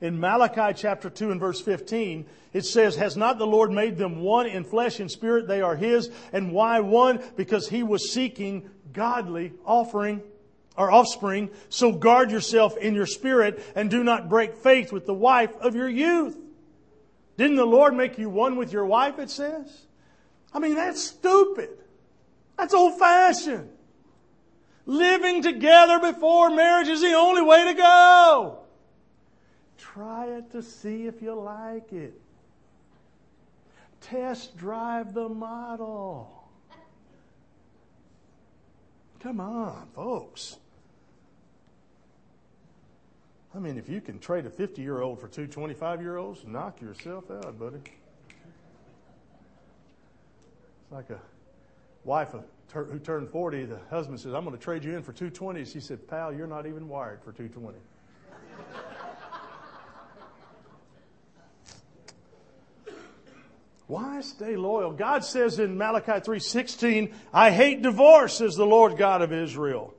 In 0.00 0.20
Malachi 0.20 0.74
chapter 0.76 1.08
2 1.08 1.30
and 1.30 1.40
verse 1.40 1.60
15, 1.60 2.26
it 2.52 2.64
says, 2.64 2.96
Has 2.96 3.16
not 3.16 3.38
the 3.38 3.46
Lord 3.46 3.70
made 3.70 3.96
them 3.96 4.20
one 4.20 4.46
in 4.46 4.64
flesh 4.64 5.00
and 5.00 5.10
spirit? 5.10 5.46
They 5.46 5.60
are 5.60 5.76
His. 5.76 6.10
And 6.32 6.52
why 6.52 6.80
one? 6.80 7.22
Because 7.36 7.68
He 7.68 7.82
was 7.82 8.12
seeking 8.12 8.70
godly 8.92 9.52
offering 9.64 10.22
or 10.76 10.90
offspring. 10.90 11.50
So 11.68 11.92
guard 11.92 12.30
yourself 12.30 12.76
in 12.76 12.94
your 12.94 13.06
spirit 13.06 13.62
and 13.74 13.90
do 13.90 14.02
not 14.04 14.28
break 14.28 14.56
faith 14.56 14.92
with 14.92 15.06
the 15.06 15.14
wife 15.14 15.54
of 15.60 15.74
your 15.74 15.88
youth. 15.88 16.36
Didn't 17.36 17.56
the 17.56 17.66
Lord 17.66 17.94
make 17.94 18.18
you 18.18 18.28
one 18.30 18.56
with 18.56 18.72
your 18.72 18.86
wife, 18.86 19.18
it 19.18 19.30
says? 19.30 19.86
I 20.52 20.60
mean, 20.60 20.76
that's 20.76 21.02
stupid. 21.02 21.70
That's 22.56 22.74
old 22.74 22.98
fashioned. 22.98 23.70
Living 24.86 25.42
together 25.42 25.98
before 25.98 26.50
marriage 26.50 26.88
is 26.88 27.00
the 27.00 27.14
only 27.14 27.42
way 27.42 27.64
to 27.64 27.74
go. 27.74 28.63
Try 29.78 30.26
it 30.26 30.50
to 30.52 30.62
see 30.62 31.06
if 31.06 31.22
you 31.22 31.34
like 31.34 31.92
it. 31.92 32.20
Test 34.00 34.56
drive 34.56 35.14
the 35.14 35.28
model. 35.28 36.44
Come 39.20 39.40
on, 39.40 39.88
folks. 39.94 40.56
I 43.54 43.58
mean, 43.58 43.78
if 43.78 43.88
you 43.88 44.00
can 44.00 44.18
trade 44.18 44.46
a 44.46 44.50
50 44.50 44.82
year 44.82 45.00
old 45.00 45.20
for 45.20 45.28
two 45.28 45.46
25 45.46 46.02
year 46.02 46.16
olds, 46.16 46.44
knock 46.46 46.80
yourself 46.80 47.30
out, 47.30 47.58
buddy. 47.58 47.78
It's 50.82 50.92
like 50.92 51.08
a 51.10 51.20
wife 52.04 52.34
who 52.72 52.98
turned 52.98 53.30
40, 53.30 53.64
the 53.66 53.78
husband 53.90 54.18
says, 54.18 54.34
I'm 54.34 54.44
going 54.44 54.56
to 54.56 54.62
trade 54.62 54.84
you 54.84 54.96
in 54.96 55.02
for 55.02 55.12
220. 55.12 55.64
She 55.64 55.80
said, 55.80 56.06
Pal, 56.08 56.34
you're 56.34 56.46
not 56.46 56.66
even 56.66 56.88
wired 56.88 57.22
for 57.22 57.32
220. 57.32 57.78
Why 63.86 64.22
stay 64.22 64.56
loyal? 64.56 64.92
God 64.92 65.24
says 65.24 65.58
in 65.58 65.76
Malachi 65.76 66.20
3:16, 66.20 67.14
"I 67.32 67.50
hate 67.50 67.82
divorce," 67.82 68.38
says 68.38 68.56
the 68.56 68.66
Lord 68.66 68.96
God 68.96 69.20
of 69.20 69.32
Israel. 69.32 69.94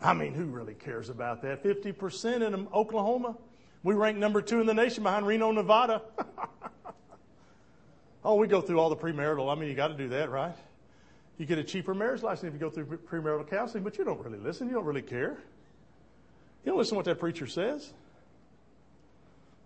I 0.00 0.14
mean, 0.14 0.34
who 0.34 0.46
really 0.46 0.74
cares 0.74 1.08
about 1.08 1.42
that? 1.42 1.62
50% 1.62 2.42
in 2.42 2.68
Oklahoma. 2.72 3.36
We 3.82 3.94
rank 3.94 4.18
number 4.18 4.40
two 4.40 4.60
in 4.60 4.66
the 4.66 4.74
nation 4.74 5.02
behind 5.02 5.26
Reno, 5.26 5.50
Nevada. 5.50 6.02
oh, 8.24 8.36
we 8.36 8.46
go 8.46 8.60
through 8.60 8.78
all 8.78 8.88
the 8.88 8.96
premarital. 8.96 9.50
I 9.50 9.58
mean, 9.58 9.68
you 9.68 9.74
got 9.74 9.88
to 9.88 9.94
do 9.94 10.08
that, 10.10 10.30
right? 10.30 10.56
You 11.38 11.46
get 11.46 11.58
a 11.58 11.64
cheaper 11.64 11.94
marriage 11.94 12.22
license 12.22 12.48
if 12.48 12.54
you 12.54 12.60
go 12.60 12.70
through 12.70 12.98
premarital 12.98 13.48
counseling, 13.48 13.82
but 13.82 13.98
you 13.98 14.04
don't 14.04 14.22
really 14.24 14.38
listen. 14.38 14.68
You 14.68 14.74
don't 14.74 14.84
really 14.84 15.02
care. 15.02 15.38
You 16.64 16.72
don't 16.72 16.78
listen 16.78 16.90
to 16.90 16.96
what 16.96 17.06
that 17.06 17.18
preacher 17.18 17.46
says. 17.46 17.92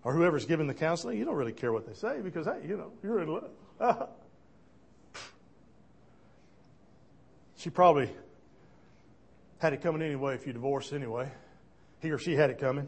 Or 0.04 0.12
whoever's 0.12 0.44
giving 0.44 0.66
the 0.66 0.74
counseling, 0.74 1.18
you 1.18 1.24
don't 1.24 1.34
really 1.34 1.52
care 1.52 1.72
what 1.72 1.86
they 1.86 1.94
say 1.94 2.20
because, 2.20 2.44
hey, 2.46 2.60
you 2.68 2.76
know, 2.76 2.92
you're 3.02 3.20
in 3.20 3.28
love. 3.28 3.50
she 7.56 7.70
probably 7.70 8.10
had 9.58 9.72
it 9.72 9.80
coming 9.80 10.02
anyway 10.02 10.34
if 10.34 10.46
you 10.46 10.52
divorce 10.52 10.92
anyway. 10.92 11.32
He 12.00 12.10
or 12.10 12.18
she 12.18 12.34
had 12.34 12.50
it 12.50 12.58
coming. 12.58 12.86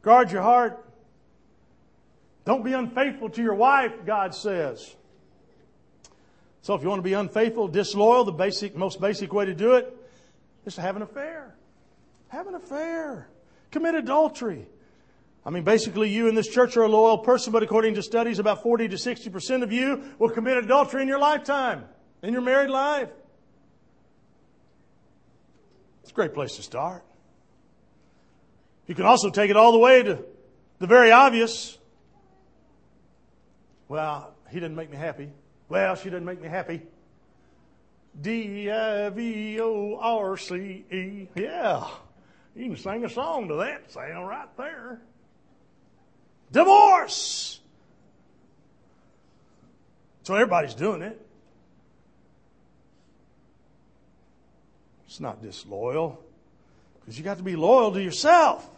Guard 0.00 0.32
your 0.32 0.40
heart. 0.40 0.82
Don't 2.46 2.64
be 2.64 2.72
unfaithful 2.72 3.28
to 3.28 3.42
your 3.42 3.54
wife, 3.54 3.92
God 4.06 4.34
says. 4.34 4.96
So 6.62 6.74
if 6.74 6.82
you 6.82 6.88
want 6.88 7.00
to 7.00 7.04
be 7.04 7.12
unfaithful, 7.12 7.68
disloyal, 7.68 8.24
the 8.24 8.32
basic, 8.32 8.74
most 8.74 9.00
basic 9.00 9.32
way 9.34 9.44
to 9.44 9.54
do 9.54 9.74
it 9.74 9.94
is 10.64 10.76
to 10.76 10.80
have 10.80 10.96
an 10.96 11.02
affair. 11.02 11.54
Have 12.28 12.46
an 12.46 12.54
affair. 12.54 13.28
Commit 13.70 13.94
adultery. 13.96 14.66
I 15.44 15.50
mean, 15.50 15.64
basically, 15.64 16.08
you 16.08 16.28
in 16.28 16.34
this 16.34 16.48
church 16.48 16.76
are 16.76 16.82
a 16.82 16.88
loyal 16.88 17.18
person, 17.18 17.52
but 17.52 17.62
according 17.62 17.94
to 17.94 18.02
studies, 18.02 18.38
about 18.38 18.62
40 18.62 18.88
to 18.88 18.96
60% 18.96 19.62
of 19.62 19.72
you 19.72 20.14
will 20.18 20.30
commit 20.30 20.56
adultery 20.56 21.02
in 21.02 21.08
your 21.08 21.18
lifetime, 21.18 21.84
in 22.22 22.32
your 22.32 22.42
married 22.42 22.70
life. 22.70 23.08
It's 26.02 26.12
a 26.12 26.14
great 26.14 26.32
place 26.32 26.56
to 26.56 26.62
start. 26.62 27.04
You 28.86 28.94
can 28.94 29.04
also 29.04 29.30
take 29.30 29.50
it 29.50 29.56
all 29.56 29.72
the 29.72 29.78
way 29.78 30.02
to 30.02 30.24
the 30.78 30.86
very 30.86 31.10
obvious. 31.10 31.78
Well, 33.88 34.34
he 34.48 34.60
didn't 34.60 34.76
make 34.76 34.90
me 34.90 34.96
happy. 34.96 35.30
Well, 35.68 35.94
she 35.96 36.04
didn't 36.04 36.24
make 36.24 36.40
me 36.40 36.48
happy. 36.48 36.82
D 38.20 38.70
I 38.70 39.08
V 39.08 39.60
O 39.60 39.98
R 40.00 40.36
C 40.36 40.84
E. 40.90 41.28
Yeah. 41.34 41.88
You 42.54 42.66
can 42.66 42.76
sing 42.76 43.04
a 43.04 43.08
song 43.08 43.48
to 43.48 43.54
that 43.56 43.90
sound 43.90 44.28
right 44.28 44.54
there. 44.56 45.00
Divorce! 46.52 47.60
So 50.22 50.34
everybody's 50.34 50.74
doing 50.74 51.02
it. 51.02 51.20
It's 55.06 55.18
not 55.20 55.42
disloyal 55.42 56.22
because 57.00 57.18
you 57.18 57.24
got 57.24 57.38
to 57.38 57.42
be 57.42 57.56
loyal 57.56 57.92
to 57.92 58.02
yourself. 58.02 58.68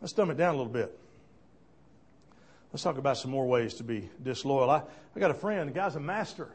Let's 0.00 0.12
dumb 0.12 0.30
it 0.30 0.36
down 0.36 0.54
a 0.54 0.58
little 0.58 0.72
bit. 0.72 0.98
Let's 2.72 2.82
talk 2.82 2.98
about 2.98 3.18
some 3.18 3.30
more 3.30 3.46
ways 3.46 3.74
to 3.74 3.84
be 3.84 4.08
disloyal. 4.22 4.70
I, 4.70 4.82
I 5.14 5.20
got 5.20 5.30
a 5.30 5.34
friend, 5.34 5.68
the 5.68 5.74
guy's 5.74 5.96
a 5.96 6.00
master. 6.00 6.48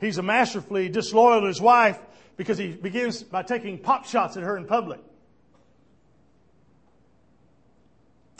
He's 0.00 0.18
a 0.18 0.22
masterfully 0.22 0.88
disloyal 0.88 1.42
to 1.42 1.46
his 1.46 1.60
wife 1.60 1.98
because 2.36 2.56
he 2.56 2.68
begins 2.68 3.22
by 3.22 3.42
taking 3.42 3.78
pop 3.78 4.06
shots 4.06 4.36
at 4.36 4.42
her 4.42 4.56
in 4.56 4.66
public. 4.66 5.00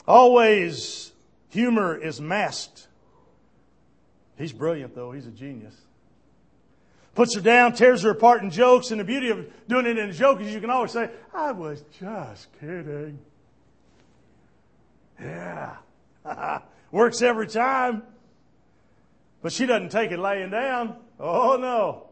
Always 0.07 1.11
humor 1.49 1.95
is 1.95 2.19
masked. 2.19 2.87
He's 4.37 4.53
brilliant 4.53 4.95
though, 4.95 5.11
he's 5.11 5.27
a 5.27 5.31
genius. 5.31 5.75
Puts 7.13 7.35
her 7.35 7.41
down, 7.41 7.73
tears 7.73 8.03
her 8.03 8.11
apart 8.11 8.41
in 8.41 8.49
jokes, 8.49 8.91
and 8.91 8.99
the 8.99 9.03
beauty 9.03 9.29
of 9.29 9.45
doing 9.67 9.85
it 9.85 9.97
in 9.97 10.09
a 10.09 10.13
joke 10.13 10.39
is 10.39 10.53
you 10.53 10.61
can 10.61 10.69
always 10.69 10.91
say, 10.91 11.09
I 11.33 11.51
was 11.51 11.83
just 11.99 12.47
kidding. 12.59 13.19
Yeah. 15.19 15.75
Works 16.91 17.21
every 17.21 17.47
time. 17.47 18.03
But 19.41 19.51
she 19.51 19.65
doesn't 19.65 19.89
take 19.89 20.11
it 20.11 20.19
laying 20.19 20.51
down. 20.51 20.95
Oh 21.19 21.57
no. 21.57 22.09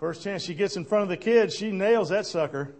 First 0.00 0.22
chance 0.22 0.42
she 0.42 0.54
gets 0.54 0.76
in 0.76 0.84
front 0.84 1.04
of 1.04 1.08
the 1.08 1.16
kids, 1.16 1.54
she 1.54 1.70
nails 1.70 2.08
that 2.08 2.26
sucker. 2.26 2.74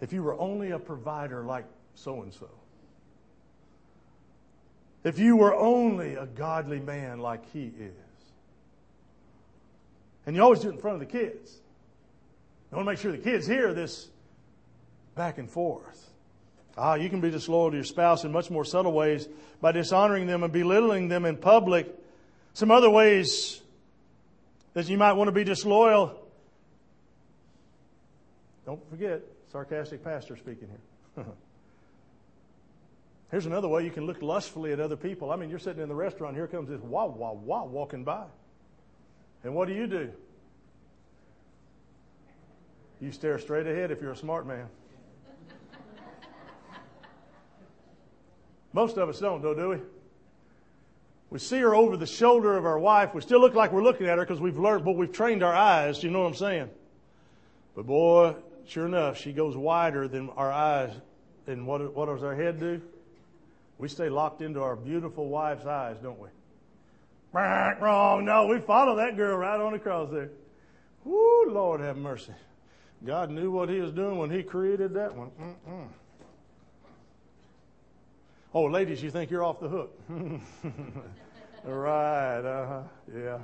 If 0.00 0.12
you 0.12 0.22
were 0.22 0.38
only 0.38 0.72
a 0.72 0.78
provider 0.78 1.44
like 1.44 1.64
so 1.94 2.22
and 2.22 2.32
so. 2.32 2.48
If 5.04 5.18
you 5.18 5.36
were 5.36 5.54
only 5.54 6.14
a 6.14 6.26
godly 6.26 6.80
man 6.80 7.20
like 7.20 7.44
he 7.52 7.70
is. 7.78 7.92
And 10.26 10.34
you 10.34 10.42
always 10.42 10.60
do 10.60 10.70
it 10.70 10.72
in 10.72 10.78
front 10.78 11.00
of 11.00 11.00
the 11.00 11.18
kids. 11.18 11.60
You 12.70 12.78
want 12.78 12.86
to 12.86 12.92
make 12.92 12.98
sure 12.98 13.12
the 13.12 13.18
kids 13.18 13.46
hear 13.46 13.74
this 13.74 14.08
back 15.14 15.36
and 15.36 15.48
forth. 15.48 16.10
Ah, 16.76 16.94
you 16.94 17.08
can 17.08 17.20
be 17.20 17.30
disloyal 17.30 17.70
to 17.70 17.76
your 17.76 17.84
spouse 17.84 18.24
in 18.24 18.32
much 18.32 18.50
more 18.50 18.64
subtle 18.64 18.92
ways 18.92 19.28
by 19.60 19.70
dishonoring 19.72 20.26
them 20.26 20.42
and 20.42 20.52
belittling 20.52 21.08
them 21.08 21.26
in 21.26 21.36
public. 21.36 21.86
Some 22.54 22.70
other 22.70 22.90
ways 22.90 23.60
that 24.72 24.88
you 24.88 24.96
might 24.96 25.12
want 25.12 25.28
to 25.28 25.32
be 25.32 25.44
disloyal. 25.44 26.18
Don't 28.66 28.88
forget, 28.90 29.20
sarcastic 29.52 30.02
pastor 30.02 30.36
speaking 30.36 30.68
here. 31.16 31.26
Here's 33.30 33.46
another 33.46 33.68
way 33.68 33.84
you 33.84 33.90
can 33.90 34.06
look 34.06 34.22
lustfully 34.22 34.72
at 34.72 34.80
other 34.80 34.96
people. 34.96 35.30
I 35.30 35.36
mean, 35.36 35.50
you're 35.50 35.58
sitting 35.58 35.82
in 35.82 35.88
the 35.88 35.94
restaurant, 35.94 36.36
here 36.36 36.46
comes 36.46 36.68
this 36.68 36.80
wah, 36.80 37.06
wah, 37.06 37.32
wah 37.32 37.64
walking 37.64 38.04
by. 38.04 38.24
And 39.42 39.54
what 39.54 39.68
do 39.68 39.74
you 39.74 39.86
do? 39.86 40.10
You 43.00 43.12
stare 43.12 43.38
straight 43.38 43.66
ahead 43.66 43.90
if 43.90 44.00
you're 44.00 44.12
a 44.12 44.16
smart 44.16 44.46
man. 44.46 44.66
Most 48.72 48.96
of 48.96 49.08
us 49.08 49.20
don't, 49.20 49.42
though, 49.42 49.54
do 49.54 49.68
we? 49.68 49.76
We 51.30 51.38
see 51.38 51.58
her 51.58 51.74
over 51.74 51.96
the 51.96 52.06
shoulder 52.06 52.56
of 52.56 52.64
our 52.64 52.78
wife. 52.78 53.14
We 53.14 53.20
still 53.20 53.40
look 53.40 53.54
like 53.54 53.72
we're 53.72 53.82
looking 53.82 54.06
at 54.06 54.18
her 54.18 54.24
because 54.24 54.40
we've 54.40 54.58
learned, 54.58 54.84
but 54.84 54.92
we've 54.92 55.12
trained 55.12 55.42
our 55.42 55.54
eyes. 55.54 56.02
You 56.02 56.10
know 56.10 56.20
what 56.20 56.28
I'm 56.28 56.34
saying? 56.34 56.70
But 57.74 57.86
boy, 57.86 58.36
sure 58.66 58.86
enough, 58.86 59.18
she 59.18 59.32
goes 59.32 59.56
wider 59.56 60.08
than 60.08 60.30
our 60.30 60.50
eyes. 60.50 60.92
And 61.46 61.66
what, 61.66 61.94
what 61.94 62.06
does 62.06 62.22
our 62.22 62.34
head 62.34 62.58
do? 62.58 62.80
We 63.78 63.88
stay 63.88 64.08
locked 64.08 64.40
into 64.42 64.62
our 64.62 64.76
beautiful 64.76 65.28
wife's 65.28 65.66
eyes, 65.66 65.96
don't 66.02 66.18
we? 66.18 66.28
Wrong. 67.32 68.24
No, 68.24 68.46
we 68.46 68.60
follow 68.60 68.96
that 68.96 69.16
girl 69.16 69.36
right 69.36 69.60
on 69.60 69.74
across 69.74 70.10
there. 70.10 70.30
Woo, 71.04 71.50
Lord 71.50 71.80
have 71.80 71.96
mercy. 71.96 72.32
God 73.04 73.30
knew 73.30 73.50
what 73.50 73.68
He 73.68 73.80
was 73.80 73.92
doing 73.92 74.18
when 74.18 74.30
He 74.30 74.42
created 74.42 74.94
that 74.94 75.14
one. 75.14 75.30
Mm-mm. 75.40 75.88
Oh, 78.54 78.64
ladies, 78.64 79.02
you 79.02 79.10
think 79.10 79.30
you're 79.30 79.42
off 79.42 79.58
the 79.58 79.68
hook. 79.68 79.98
right, 81.64 82.40
uh 82.40 82.66
huh. 82.66 82.82
Yeah. 83.12 83.38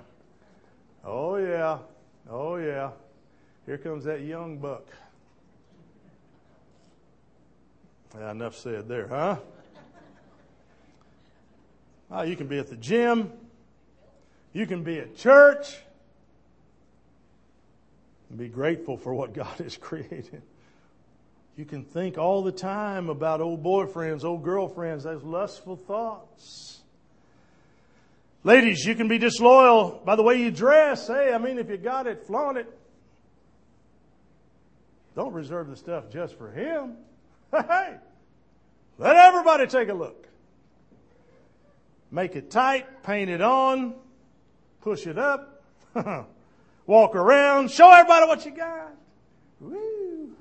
Oh, 1.05 1.37
yeah. 1.37 1.79
Oh, 2.31 2.57
yeah. 2.57 2.91
Here 3.67 3.77
comes 3.77 4.05
that 4.05 4.21
young 4.21 4.59
buck. 4.59 4.87
Yeah, 8.17 8.31
enough 8.31 8.57
said 8.57 8.89
there, 8.89 9.09
huh? 9.09 9.37
Oh, 12.11 12.23
you 12.23 12.37
can 12.37 12.49
be 12.49 12.59
at 12.59 12.69
the 12.69 12.77
gym. 12.77 13.33
You 14.53 14.67
can 14.67 14.83
be 14.83 14.99
at 14.99 15.17
church. 15.17 15.77
And 18.29 18.39
be 18.39 18.49
grateful 18.49 18.97
for 18.97 19.15
what 19.15 19.33
God 19.33 19.59
has 19.59 19.77
created. 19.81 20.43
You 21.57 21.65
can 21.65 21.85
think 21.85 22.17
all 22.17 22.43
the 22.43 22.53
time 22.53 23.11
about 23.11 23.41
old 23.41 23.63
boyfriends, 23.63 24.25
old 24.25 24.43
girlfriends, 24.43 25.05
those 25.05 25.23
lustful 25.23 25.77
thoughts. 25.77 26.81
Ladies, 28.43 28.85
you 28.87 28.95
can 28.95 29.09
be 29.09 29.19
disloyal 29.19 30.01
by 30.05 30.17
the 30.17 30.23
way 30.23 30.37
you 30.37 30.51
dress. 30.51 31.07
Hey, 31.07 31.33
I 31.35 31.39
mean, 31.39 31.59
if 31.59 31.69
you 31.69 31.77
got 31.77 32.07
it, 32.07 32.27
flaunt 32.27 32.57
it. 32.57 32.79
Don't 35.15 35.35
reserve 35.35 35.69
the 35.69 35.77
stuff 35.77 36.05
just 36.11 36.37
for 36.37 36.51
him. 36.51 36.97
Hey, 37.53 37.97
let 38.97 39.17
everybody 39.17 39.67
take 39.67 39.89
a 39.89 39.93
look. 39.93 40.30
Make 42.11 42.35
it 42.37 42.51
tight, 42.51 43.03
paint 43.03 43.31
it 43.31 43.41
on, 43.41 43.95
push 44.81 45.07
it 45.07 45.19
up, 45.19 45.63
walk 46.87 47.15
around, 47.15 47.71
show 47.71 47.91
everybody 47.91 48.27
what 48.27 48.45
you 48.45 48.51
got. 48.51 48.95
Woo. 49.61 50.33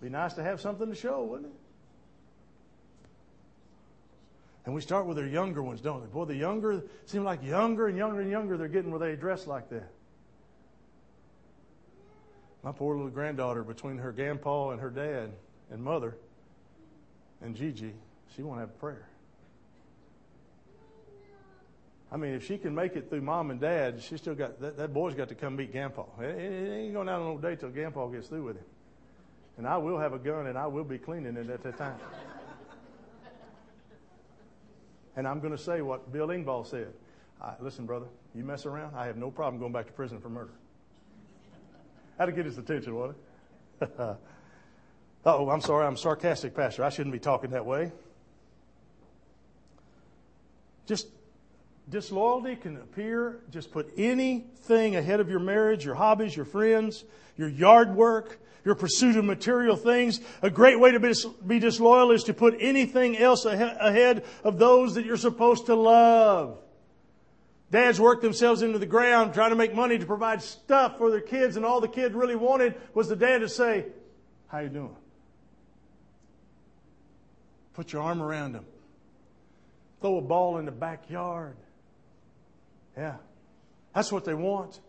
Be 0.00 0.08
nice 0.08 0.34
to 0.34 0.42
have 0.42 0.60
something 0.60 0.88
to 0.88 0.94
show, 0.94 1.24
wouldn't 1.24 1.48
it? 1.48 1.58
And 4.64 4.74
we 4.74 4.80
start 4.80 5.06
with 5.06 5.18
our 5.18 5.26
younger 5.26 5.62
ones, 5.62 5.80
don't 5.80 6.02
we? 6.02 6.06
Boy, 6.08 6.26
the 6.26 6.36
younger 6.36 6.82
seem 7.06 7.24
like 7.24 7.42
younger 7.42 7.88
and 7.88 7.96
younger 7.96 8.20
and 8.20 8.30
younger 8.30 8.56
they're 8.56 8.68
getting 8.68 8.90
where 8.90 9.00
they 9.00 9.16
dress 9.16 9.46
like 9.46 9.70
that. 9.70 9.90
My 12.62 12.72
poor 12.72 12.94
little 12.96 13.10
granddaughter, 13.10 13.62
between 13.62 13.98
her 13.98 14.12
grandpa 14.12 14.70
and 14.70 14.80
her 14.80 14.90
dad 14.90 15.30
and 15.70 15.82
mother 15.82 16.16
and 17.40 17.56
Gigi, 17.56 17.94
she 18.36 18.42
won't 18.42 18.60
have 18.60 18.78
prayer. 18.78 19.08
I 22.10 22.16
mean, 22.16 22.32
if 22.32 22.46
she 22.46 22.56
can 22.56 22.74
make 22.74 22.96
it 22.96 23.10
through 23.10 23.20
mom 23.20 23.50
and 23.50 23.60
dad, 23.60 24.02
she 24.02 24.16
still 24.16 24.34
got 24.34 24.60
that, 24.60 24.78
that 24.78 24.94
boy's 24.94 25.14
got 25.14 25.28
to 25.28 25.34
come 25.34 25.56
meet 25.56 25.72
grandpa. 25.72 26.04
It, 26.20 26.24
it 26.24 26.72
ain't 26.72 26.94
going 26.94 27.08
out 27.08 27.20
on 27.20 27.34
no 27.34 27.38
date 27.38 27.60
till 27.60 27.68
grandpa 27.68 28.06
gets 28.08 28.28
through 28.28 28.44
with 28.44 28.56
him. 28.56 28.64
And 29.58 29.66
I 29.66 29.76
will 29.76 29.98
have 29.98 30.14
a 30.14 30.18
gun 30.18 30.46
and 30.46 30.56
I 30.56 30.66
will 30.66 30.84
be 30.84 30.98
cleaning 30.98 31.36
it 31.36 31.50
at 31.50 31.62
that 31.64 31.76
time. 31.76 31.98
and 35.16 35.28
I'm 35.28 35.40
going 35.40 35.52
to 35.52 35.62
say 35.62 35.82
what 35.82 36.10
Bill 36.10 36.28
Engvall 36.28 36.66
said. 36.66 36.94
listen, 37.60 37.84
brother, 37.84 38.06
you 38.34 38.44
mess 38.44 38.64
around, 38.64 38.94
I 38.94 39.06
have 39.06 39.16
no 39.16 39.30
problem 39.30 39.60
going 39.60 39.72
back 39.72 39.86
to 39.86 39.92
prison 39.92 40.20
for 40.20 40.30
murder. 40.30 40.52
To 42.18 42.32
get 42.32 42.46
his 42.46 42.58
attention, 42.58 42.94
wasn't 42.94 43.18
it? 43.80 43.90
oh, 45.26 45.50
I'm 45.50 45.60
sorry, 45.60 45.86
I'm 45.86 45.96
sarcastic, 45.96 46.54
Pastor. 46.54 46.84
I 46.84 46.88
shouldn't 46.88 47.12
be 47.12 47.20
talking 47.20 47.50
that 47.50 47.66
way. 47.66 47.92
Just 50.86 51.08
disloyalty 51.90 52.56
can 52.56 52.76
appear, 52.76 53.40
just 53.50 53.70
put 53.70 53.92
anything 53.96 54.96
ahead 54.96 55.20
of 55.20 55.30
your 55.30 55.40
marriage, 55.40 55.84
your 55.84 55.94
hobbies, 55.94 56.36
your 56.36 56.44
friends, 56.44 57.04
your 57.36 57.48
yard 57.48 57.94
work, 57.94 58.40
your 58.64 58.74
pursuit 58.74 59.16
of 59.16 59.24
material 59.24 59.76
things. 59.76 60.20
A 60.42 60.50
great 60.50 60.78
way 60.78 60.92
to 60.92 61.00
be, 61.46 61.58
disloyal 61.58 62.10
is 62.10 62.24
to 62.24 62.34
put 62.34 62.56
anything 62.60 63.16
else 63.16 63.44
ahead 63.44 64.24
of 64.44 64.58
those 64.58 64.94
that 64.94 65.04
you're 65.04 65.16
supposed 65.16 65.66
to 65.66 65.74
love. 65.74 66.58
Dads 67.70 68.00
work 68.00 68.22
themselves 68.22 68.62
into 68.62 68.78
the 68.78 68.86
ground 68.86 69.34
trying 69.34 69.50
to 69.50 69.56
make 69.56 69.74
money 69.74 69.98
to 69.98 70.06
provide 70.06 70.42
stuff 70.42 70.96
for 70.96 71.10
their 71.10 71.20
kids, 71.20 71.56
and 71.56 71.66
all 71.66 71.80
the 71.80 71.88
kid 71.88 72.14
really 72.14 72.36
wanted 72.36 72.74
was 72.94 73.08
the 73.08 73.16
dad 73.16 73.38
to 73.38 73.48
say, 73.48 73.86
How 74.48 74.60
you 74.60 74.70
doing? 74.70 74.96
Put 77.74 77.92
your 77.92 78.02
arm 78.02 78.22
around 78.22 78.54
him. 78.54 78.64
Throw 80.00 80.18
a 80.18 80.22
ball 80.22 80.58
in 80.58 80.64
the 80.64 80.72
backyard. 80.72 81.56
Yeah. 82.98 83.14
That's 83.94 84.10
what 84.10 84.24
they 84.24 84.34
want. 84.34 84.80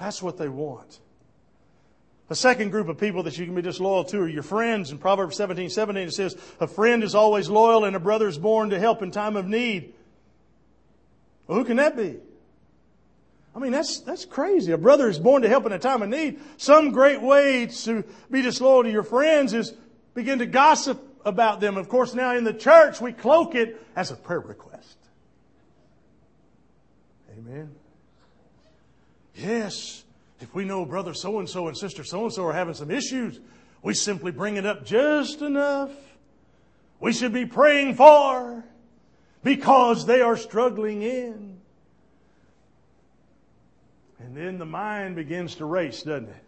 That's 0.00 0.22
what 0.22 0.38
they 0.38 0.48
want. 0.48 1.00
A 2.30 2.34
second 2.34 2.70
group 2.70 2.88
of 2.88 2.96
people 2.96 3.24
that 3.24 3.36
you 3.36 3.44
can 3.44 3.54
be 3.54 3.60
disloyal 3.60 4.04
to 4.04 4.20
are 4.20 4.28
your 4.28 4.42
friends. 4.42 4.90
In 4.90 4.96
Proverbs 4.96 5.36
17, 5.36 5.68
17 5.68 6.08
it 6.08 6.12
says, 6.12 6.36
a 6.58 6.66
friend 6.66 7.04
is 7.04 7.14
always 7.14 7.50
loyal 7.50 7.84
and 7.84 7.94
a 7.94 8.00
brother 8.00 8.26
is 8.26 8.38
born 8.38 8.70
to 8.70 8.80
help 8.80 9.02
in 9.02 9.10
time 9.10 9.36
of 9.36 9.46
need. 9.46 9.92
Well, 11.46 11.58
who 11.58 11.64
can 11.66 11.76
that 11.76 11.94
be? 11.94 12.16
I 13.54 13.58
mean, 13.58 13.72
that's, 13.72 14.00
that's 14.00 14.24
crazy. 14.24 14.72
A 14.72 14.78
brother 14.78 15.06
is 15.08 15.18
born 15.18 15.42
to 15.42 15.48
help 15.48 15.66
in 15.66 15.72
a 15.72 15.78
time 15.78 16.00
of 16.00 16.08
need. 16.08 16.40
Some 16.56 16.90
great 16.90 17.20
way 17.20 17.66
to 17.66 18.02
be 18.30 18.40
disloyal 18.40 18.82
to 18.82 18.90
your 18.90 19.04
friends 19.04 19.52
is 19.52 19.74
begin 20.14 20.38
to 20.38 20.46
gossip 20.46 21.20
about 21.26 21.60
them. 21.60 21.76
Of 21.76 21.90
course, 21.90 22.14
now 22.14 22.34
in 22.34 22.44
the 22.44 22.54
church, 22.54 23.02
we 23.02 23.12
cloak 23.12 23.54
it 23.54 23.80
as 23.94 24.10
a 24.10 24.16
prayer 24.16 24.40
request. 24.40 24.96
Amen. 27.46 27.70
Yes, 29.34 30.04
if 30.40 30.54
we 30.54 30.64
know 30.64 30.84
brother 30.84 31.14
so 31.14 31.38
and 31.38 31.48
so 31.48 31.68
and 31.68 31.76
sister 31.76 32.04
so 32.04 32.24
and 32.24 32.32
so 32.32 32.46
are 32.46 32.52
having 32.52 32.74
some 32.74 32.90
issues, 32.90 33.40
we 33.82 33.94
simply 33.94 34.30
bring 34.30 34.56
it 34.56 34.64
up 34.64 34.84
just 34.84 35.42
enough. 35.42 35.90
We 37.00 37.12
should 37.12 37.32
be 37.32 37.44
praying 37.44 37.96
for 37.96 38.64
because 39.42 40.06
they 40.06 40.20
are 40.22 40.36
struggling 40.36 41.02
in. 41.02 41.58
And 44.20 44.36
then 44.36 44.58
the 44.58 44.64
mind 44.64 45.16
begins 45.16 45.56
to 45.56 45.66
race, 45.66 46.02
doesn't 46.02 46.28
it? 46.28 46.44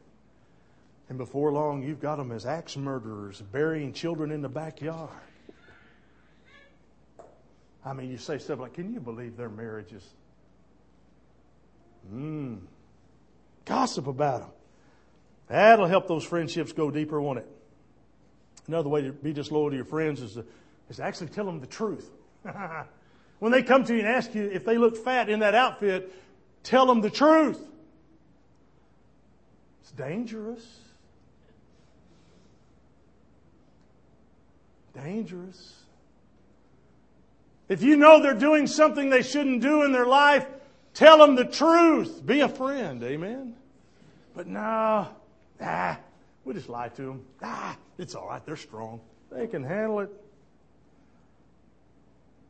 And 1.08 1.18
before 1.18 1.52
long, 1.52 1.82
you've 1.82 2.00
got 2.00 2.16
them 2.16 2.32
as 2.32 2.46
axe 2.46 2.76
murderers, 2.76 3.42
burying 3.52 3.92
children 3.92 4.30
in 4.30 4.40
the 4.40 4.48
backyard. 4.48 5.10
I 7.84 7.92
mean, 7.92 8.10
you 8.10 8.16
say 8.16 8.38
stuff 8.38 8.60
like, 8.60 8.74
can 8.74 8.92
you 8.92 8.98
believe 8.98 9.36
their 9.36 9.50
marriages? 9.50 10.02
Mmm. 12.12 12.58
Gossip 13.64 14.06
about 14.06 14.40
them. 14.40 14.50
That'll 15.48 15.86
help 15.86 16.08
those 16.08 16.24
friendships 16.24 16.72
go 16.72 16.90
deeper, 16.90 17.20
won't 17.20 17.40
it? 17.40 17.48
Another 18.66 18.88
way 18.88 19.02
to 19.02 19.12
be 19.12 19.32
disloyal 19.32 19.70
to 19.70 19.76
your 19.76 19.84
friends 19.84 20.20
is 20.20 20.34
to, 20.34 20.44
is 20.88 20.96
to 20.96 21.04
actually 21.04 21.28
tell 21.28 21.44
them 21.44 21.60
the 21.60 21.66
truth. 21.66 22.10
when 23.38 23.52
they 23.52 23.62
come 23.62 23.84
to 23.84 23.92
you 23.92 24.00
and 24.00 24.08
ask 24.08 24.34
you 24.34 24.44
if 24.44 24.64
they 24.64 24.78
look 24.78 24.96
fat 24.96 25.28
in 25.28 25.40
that 25.40 25.54
outfit, 25.54 26.12
tell 26.62 26.86
them 26.86 27.00
the 27.00 27.10
truth. 27.10 27.60
It's 29.82 29.92
dangerous. 29.92 30.64
Dangerous. 34.94 35.74
If 37.68 37.82
you 37.82 37.96
know 37.96 38.22
they're 38.22 38.34
doing 38.34 38.66
something 38.66 39.10
they 39.10 39.22
shouldn't 39.22 39.60
do 39.60 39.82
in 39.82 39.92
their 39.92 40.06
life, 40.06 40.46
tell 40.96 41.18
them 41.18 41.36
the 41.36 41.44
truth. 41.44 42.24
Be 42.24 42.40
a 42.40 42.48
friend. 42.48 43.02
Amen. 43.04 43.54
But 44.34 44.48
no, 44.48 45.08
ah, 45.60 45.98
we 46.44 46.54
just 46.54 46.68
lie 46.68 46.88
to 46.88 47.02
them. 47.02 47.24
Ah, 47.42 47.76
it's 47.98 48.14
all 48.14 48.26
right. 48.26 48.44
They're 48.44 48.56
strong. 48.56 49.00
They 49.30 49.46
can 49.46 49.62
handle 49.62 50.00
it. 50.00 50.10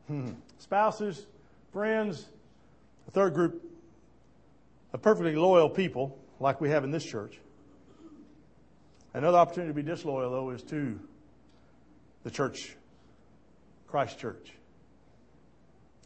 Hmm. 0.07 0.31
Spouses, 0.57 1.27
friends, 1.71 2.25
a 3.07 3.11
third 3.11 3.33
group 3.33 3.63
of 4.93 5.01
perfectly 5.01 5.35
loyal 5.35 5.69
people, 5.69 6.17
like 6.39 6.61
we 6.61 6.69
have 6.69 6.83
in 6.83 6.91
this 6.91 7.03
church. 7.03 7.39
Another 9.13 9.37
opportunity 9.37 9.71
to 9.71 9.73
be 9.73 9.83
disloyal, 9.83 10.31
though, 10.31 10.49
is 10.51 10.63
to 10.63 10.99
the 12.23 12.31
church, 12.31 12.75
Christ 13.87 14.19
Church. 14.19 14.53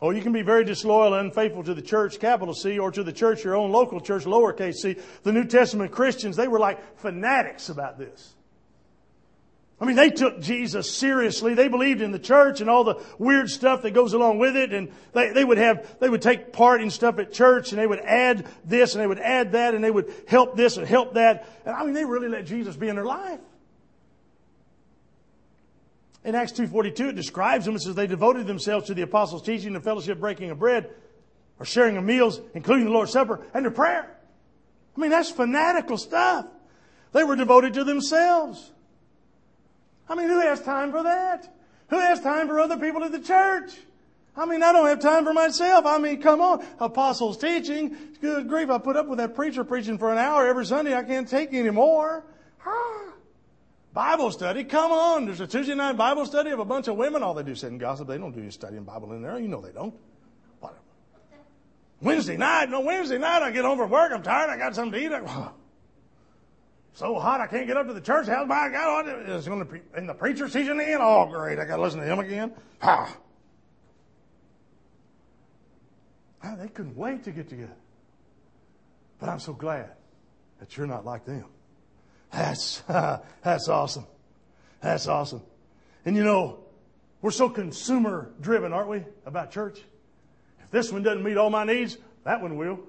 Oh, 0.01 0.09
you 0.09 0.21
can 0.21 0.33
be 0.33 0.41
very 0.41 0.65
disloyal 0.65 1.13
and 1.13 1.27
unfaithful 1.27 1.63
to 1.63 1.75
the 1.75 1.81
church, 1.81 2.19
capital 2.19 2.55
C, 2.55 2.79
or 2.79 2.91
to 2.91 3.03
the 3.03 3.13
church, 3.13 3.43
your 3.43 3.55
own 3.55 3.71
local 3.71 4.01
church, 4.01 4.23
lowercase 4.23 4.75
c. 4.75 4.95
The 5.21 5.31
New 5.31 5.45
Testament 5.45 5.91
Christians, 5.91 6.35
they 6.35 6.47
were 6.47 6.59
like 6.59 6.97
fanatics 6.97 7.69
about 7.69 7.99
this. 7.99 8.33
I 9.79 9.85
mean, 9.85 9.95
they 9.95 10.11
took 10.11 10.39
Jesus 10.41 10.91
seriously. 10.91 11.55
They 11.55 11.67
believed 11.67 12.01
in 12.01 12.11
the 12.11 12.19
church 12.19 12.61
and 12.61 12.69
all 12.69 12.83
the 12.83 13.03
weird 13.17 13.49
stuff 13.49 13.81
that 13.81 13.91
goes 13.91 14.13
along 14.13 14.37
with 14.37 14.55
it. 14.55 14.73
And 14.73 14.91
they, 15.13 15.31
they 15.31 15.43
would 15.43 15.57
have, 15.57 15.99
they 15.99 16.07
would 16.07 16.21
take 16.21 16.53
part 16.53 16.81
in 16.81 16.91
stuff 16.91 17.17
at 17.17 17.33
church 17.33 17.71
and 17.71 17.81
they 17.81 17.87
would 17.87 17.99
add 17.99 18.45
this 18.63 18.93
and 18.93 19.01
they 19.01 19.07
would 19.07 19.19
add 19.19 19.53
that 19.53 19.73
and 19.73 19.83
they 19.83 19.89
would 19.89 20.13
help 20.27 20.55
this 20.55 20.77
and 20.77 20.87
help 20.87 21.15
that. 21.15 21.47
And 21.65 21.75
I 21.75 21.83
mean, 21.83 21.93
they 21.93 22.05
really 22.05 22.27
let 22.27 22.45
Jesus 22.45 22.75
be 22.75 22.89
in 22.89 22.95
their 22.95 23.05
life. 23.05 23.39
In 26.23 26.36
Acts 26.36 26.51
2.42, 26.51 27.10
it 27.10 27.15
describes 27.15 27.65
them. 27.65 27.75
It 27.75 27.81
says 27.81 27.95
they 27.95 28.07
devoted 28.07 28.45
themselves 28.45 28.88
to 28.88 28.93
the 28.93 29.01
apostles' 29.01 29.41
teaching, 29.41 29.73
the 29.73 29.79
fellowship, 29.79 30.19
breaking 30.19 30.51
of 30.51 30.60
bread, 30.60 30.89
or 31.60 31.65
sharing 31.65 31.97
of 31.97 32.03
meals, 32.03 32.39
including 32.53 32.86
the 32.86 32.91
Lord's 32.91 33.12
Supper, 33.12 33.45
and 33.53 33.63
to 33.63 33.71
prayer. 33.71 34.15
I 34.95 34.99
mean, 34.99 35.10
that's 35.10 35.31
fanatical 35.31 35.97
stuff. 35.97 36.45
They 37.12 37.23
were 37.23 37.36
devoted 37.36 37.73
to 37.75 37.84
themselves. 37.84 38.71
I 40.07 40.15
mean, 40.15 40.27
who 40.27 40.39
has 40.41 40.62
time 40.62 40.91
for 40.91 41.03
that? 41.03 41.51
Who 41.89 41.99
has 41.99 42.19
time 42.21 42.47
for 42.47 42.60
other 42.60 42.77
people 42.77 43.03
at 43.03 43.12
the 43.12 43.19
church? 43.19 43.71
I 44.36 44.45
mean, 44.45 44.63
I 44.63 44.71
don't 44.71 44.88
have 44.88 44.99
time 44.99 45.25
for 45.25 45.34
myself. 45.34 45.86
I 45.86 45.97
mean, 45.97 46.21
come 46.21 46.39
on. 46.39 46.65
Apostles 46.79 47.38
teaching. 47.38 47.97
Good 48.21 48.47
grief. 48.47 48.69
I 48.69 48.77
put 48.77 48.95
up 48.95 49.07
with 49.07 49.17
that 49.17 49.36
preacher 49.36 49.63
preaching 49.63 49.97
for 49.97 50.12
an 50.12 50.17
hour 50.17 50.47
every 50.47 50.65
Sunday. 50.65 50.95
I 50.95 51.03
can't 51.03 51.27
take 51.27 51.53
any 51.53 51.69
more. 51.69 52.23
Ah. 52.65 53.12
Bible 53.93 54.32
study. 54.32 54.63
Come 54.63 54.91
on. 54.91 55.25
There's 55.25 55.41
a 55.41 55.47
Tuesday 55.47 55.75
night 55.75 55.97
Bible 55.97 56.25
study 56.25 56.51
of 56.51 56.60
a 56.60 56.65
bunch 56.65 56.88
of 56.88 56.95
women. 56.95 57.23
All 57.23 57.34
they 57.34 57.43
do 57.43 57.51
is 57.51 57.60
sit 57.60 57.71
and 57.71 57.80
gossip. 57.80 58.08
They 58.08 58.17
don't 58.17 58.32
do 58.32 58.39
any 58.41 58.51
studying 58.51 58.84
Bible 58.84 59.12
in 59.13 59.21
there. 59.21 59.38
You 59.38 59.47
know 59.47 59.60
they 59.60 59.71
don't. 59.71 59.93
Whatever. 60.60 60.82
Wednesday 62.01 62.38
night. 62.38 62.69
No, 62.69 62.80
Wednesday 62.80 63.17
night 63.17 63.41
I 63.41 63.51
get 63.51 63.65
home 63.65 63.77
from 63.77 63.89
work. 63.89 64.12
I'm 64.13 64.23
tired. 64.23 64.49
I 64.49 64.58
got 64.58 64.75
something 64.75 64.99
to 64.99 65.06
eat. 65.06 65.12
I, 65.12 65.49
so 66.93 67.19
hot 67.19 67.41
I 67.41 67.47
can't 67.47 67.67
get 67.67 67.75
up 67.75 67.88
to 67.88 67.93
the 67.93 68.01
church 68.01 68.27
house. 68.27 68.47
My 68.47 68.69
God, 68.69 69.08
it's 69.08 69.47
going 69.47 69.60
to 69.60 69.65
be, 69.65 69.82
and 69.93 70.08
the 70.08 70.13
preacher's 70.13 70.54
teaching 70.54 70.80
again. 70.80 70.99
Oh, 71.01 71.25
great! 71.25 71.60
I 71.60 71.65
got 71.65 71.75
to 71.75 71.82
listen 71.82 71.99
to 71.99 72.06
him 72.06 72.19
again. 72.19 72.54
Ha! 72.82 73.17
Ah, 76.43 76.56
they 76.56 76.67
couldn't 76.69 76.97
wait 76.97 77.23
to 77.23 77.32
get 77.32 77.47
together. 77.49 77.75
But 79.19 79.30
I'm 79.30 79.39
so 79.39 79.54
glad 79.54 79.91
that 80.60 80.75
you're 80.75 80.88
not 80.88 81.06
like 81.06 81.23
them. 81.23 81.45
That's 82.31 82.79
that's 83.43 83.67
awesome. 83.67 84.05
That's 84.81 85.07
awesome. 85.07 85.41
And 86.05 86.15
you 86.15 86.23
know, 86.23 86.59
we're 87.21 87.31
so 87.31 87.49
consumer 87.49 88.31
driven, 88.41 88.73
aren't 88.73 88.89
we, 88.89 89.03
about 89.25 89.51
church? 89.51 89.79
If 90.63 90.71
this 90.71 90.91
one 90.91 91.03
doesn't 91.03 91.23
meet 91.23 91.37
all 91.37 91.49
my 91.49 91.63
needs, 91.63 91.97
that 92.23 92.41
one 92.41 92.57
will. 92.57 92.79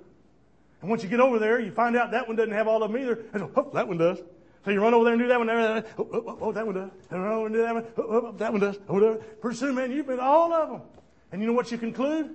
And 0.80 0.90
once 0.90 1.02
you 1.02 1.08
get 1.08 1.20
over 1.20 1.38
there, 1.38 1.60
you 1.60 1.70
find 1.70 1.96
out 1.96 2.10
that 2.10 2.26
one 2.26 2.36
doesn't 2.36 2.54
have 2.54 2.66
all 2.66 2.82
of 2.82 2.90
them 2.90 3.00
either. 3.00 3.24
And 3.32 3.50
oh, 3.54 3.70
that 3.74 3.86
one 3.86 3.98
does. 3.98 4.18
So 4.64 4.70
you 4.70 4.80
run 4.80 4.94
over 4.94 5.04
there 5.04 5.14
and 5.14 5.22
do 5.22 5.28
that 5.28 5.38
one. 5.38 5.50
Oh, 5.50 5.82
oh, 5.98 6.08
oh, 6.12 6.38
oh 6.40 6.52
that 6.52 6.64
one 6.64 6.74
does. 6.74 6.90
And 7.10 7.22
run 7.22 7.32
over 7.32 7.46
and 7.46 7.54
do 7.54 7.62
that 7.62 7.74
one. 7.74 7.86
Oh, 7.96 8.02
oh, 8.02 8.26
oh 8.26 8.32
that 8.32 8.52
one 8.52 8.60
does. 8.60 8.78
Oh, 8.88 9.14
Pretty 9.40 9.56
soon, 9.56 9.74
man, 9.74 9.90
you've 9.90 10.06
been 10.06 10.20
all 10.20 10.52
of 10.52 10.70
them. 10.70 10.82
And 11.30 11.40
you 11.40 11.46
know 11.46 11.52
what 11.52 11.70
you 11.70 11.78
conclude? 11.78 12.34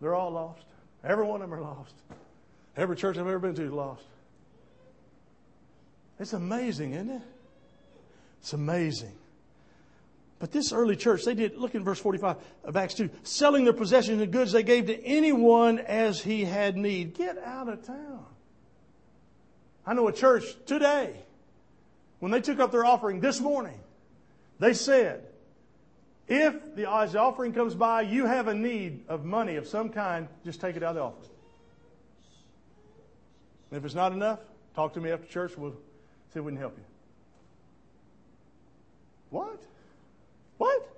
They're 0.00 0.14
all 0.14 0.30
lost. 0.30 0.64
Every 1.04 1.24
one 1.24 1.42
of 1.42 1.50
them 1.50 1.58
are 1.58 1.62
lost. 1.62 1.94
Every 2.76 2.96
church 2.96 3.16
I've 3.16 3.26
ever 3.26 3.38
been 3.38 3.54
to 3.54 3.64
is 3.64 3.72
lost. 3.72 4.04
It's 6.18 6.32
amazing, 6.32 6.92
isn't 6.92 7.10
it? 7.10 7.22
It's 8.40 8.52
amazing. 8.52 9.12
But 10.38 10.50
this 10.50 10.72
early 10.72 10.96
church, 10.96 11.24
they 11.24 11.34
did, 11.34 11.56
look 11.56 11.76
in 11.76 11.84
verse 11.84 12.00
45 12.00 12.36
of 12.64 12.76
Acts 12.76 12.94
2, 12.94 13.10
selling 13.22 13.62
their 13.62 13.72
possessions 13.72 14.20
and 14.20 14.32
goods 14.32 14.50
they 14.50 14.64
gave 14.64 14.86
to 14.86 15.04
anyone 15.04 15.78
as 15.78 16.20
he 16.20 16.44
had 16.44 16.76
need. 16.76 17.14
Get 17.14 17.38
out 17.38 17.68
of 17.68 17.86
town. 17.86 18.24
I 19.86 19.94
know 19.94 20.08
a 20.08 20.12
church 20.12 20.44
today, 20.66 21.14
when 22.18 22.32
they 22.32 22.40
took 22.40 22.58
up 22.58 22.72
their 22.72 22.84
offering 22.84 23.20
this 23.20 23.40
morning, 23.40 23.78
they 24.58 24.74
said, 24.74 25.26
if 26.28 26.74
the, 26.76 26.86
offering 26.86 27.52
comes 27.52 27.74
by, 27.74 28.02
you 28.02 28.26
have 28.26 28.48
a 28.48 28.54
need 28.54 29.04
of 29.08 29.24
money 29.24 29.56
of 29.56 29.68
some 29.68 29.90
kind, 29.90 30.28
just 30.44 30.60
take 30.60 30.76
it 30.76 30.82
out 30.82 30.90
of 30.90 30.94
the 30.96 31.02
offering. 31.02 31.30
And 33.70 33.78
if 33.78 33.84
it's 33.84 33.94
not 33.94 34.12
enough, 34.12 34.40
talk 34.74 34.94
to 34.94 35.00
me 35.00 35.10
after 35.10 35.26
church. 35.26 35.56
We'll 35.56 35.76
if 36.38 36.44
we 36.44 36.52
can 36.52 36.60
help 36.60 36.76
you. 36.76 36.84
What? 39.30 39.60
What? 40.58 40.88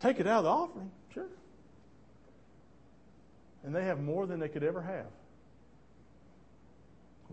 Take 0.00 0.20
it 0.20 0.26
out 0.26 0.38
of 0.38 0.44
the 0.44 0.50
offering. 0.50 0.90
Sure. 1.14 1.26
And 3.64 3.74
they 3.74 3.84
have 3.84 4.00
more 4.00 4.26
than 4.26 4.40
they 4.40 4.48
could 4.48 4.62
ever 4.62 4.82
have. 4.82 5.06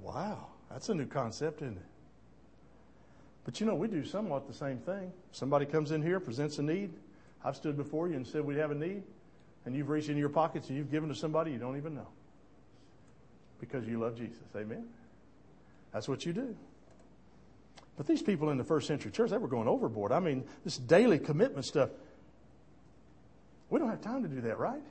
Wow. 0.02 0.48
That's 0.70 0.90
a 0.90 0.96
new 0.96 1.06
concept, 1.06 1.62
isn't 1.62 1.78
it? 1.78 1.84
But 3.46 3.60
you 3.60 3.66
know, 3.66 3.76
we 3.76 3.88
do 3.88 4.06
somewhat 4.06 4.48
the 4.48 4.54
same 4.54 4.78
thing. 4.78 5.12
Somebody 5.32 5.66
comes 5.66 5.92
in 5.92 6.02
here, 6.02 6.20
presents 6.20 6.60
a 6.60 6.64
need. 6.64 6.94
I've 7.44 7.56
stood 7.56 7.76
before 7.76 8.08
you 8.08 8.16
and 8.16 8.26
said 8.26 8.46
we 8.46 8.56
have 8.56 8.72
a 8.72 8.76
need, 8.76 9.04
and 9.66 9.76
you've 9.76 9.90
reached 9.90 10.08
into 10.08 10.20
your 10.20 10.30
pockets 10.30 10.70
and 10.70 10.78
you've 10.78 10.92
given 10.92 11.10
to 11.10 11.16
somebody 11.16 11.52
you 11.52 11.58
don't 11.58 11.78
even 11.78 11.96
know. 11.96 12.08
Because 13.60 13.86
you 13.86 14.00
love 14.00 14.16
Jesus. 14.16 14.44
Amen? 14.56 14.86
That's 15.92 16.08
what 16.08 16.26
you 16.26 16.34
do. 16.34 16.56
But 17.98 18.08
these 18.08 18.22
people 18.22 18.50
in 18.50 18.58
the 18.58 18.64
first 18.64 18.88
century 18.88 19.12
church, 19.12 19.30
they 19.30 19.38
were 19.38 19.48
going 19.48 19.68
overboard. 19.68 20.12
I 20.12 20.20
mean, 20.20 20.44
this 20.64 20.78
daily 20.78 21.20
commitment 21.20 21.66
stuff. 21.66 21.90
We 23.70 23.80
don't 23.80 23.90
have 23.90 24.02
time 24.02 24.24
to 24.24 24.30
do 24.30 24.42
that, 24.42 24.58
right? 24.58 24.82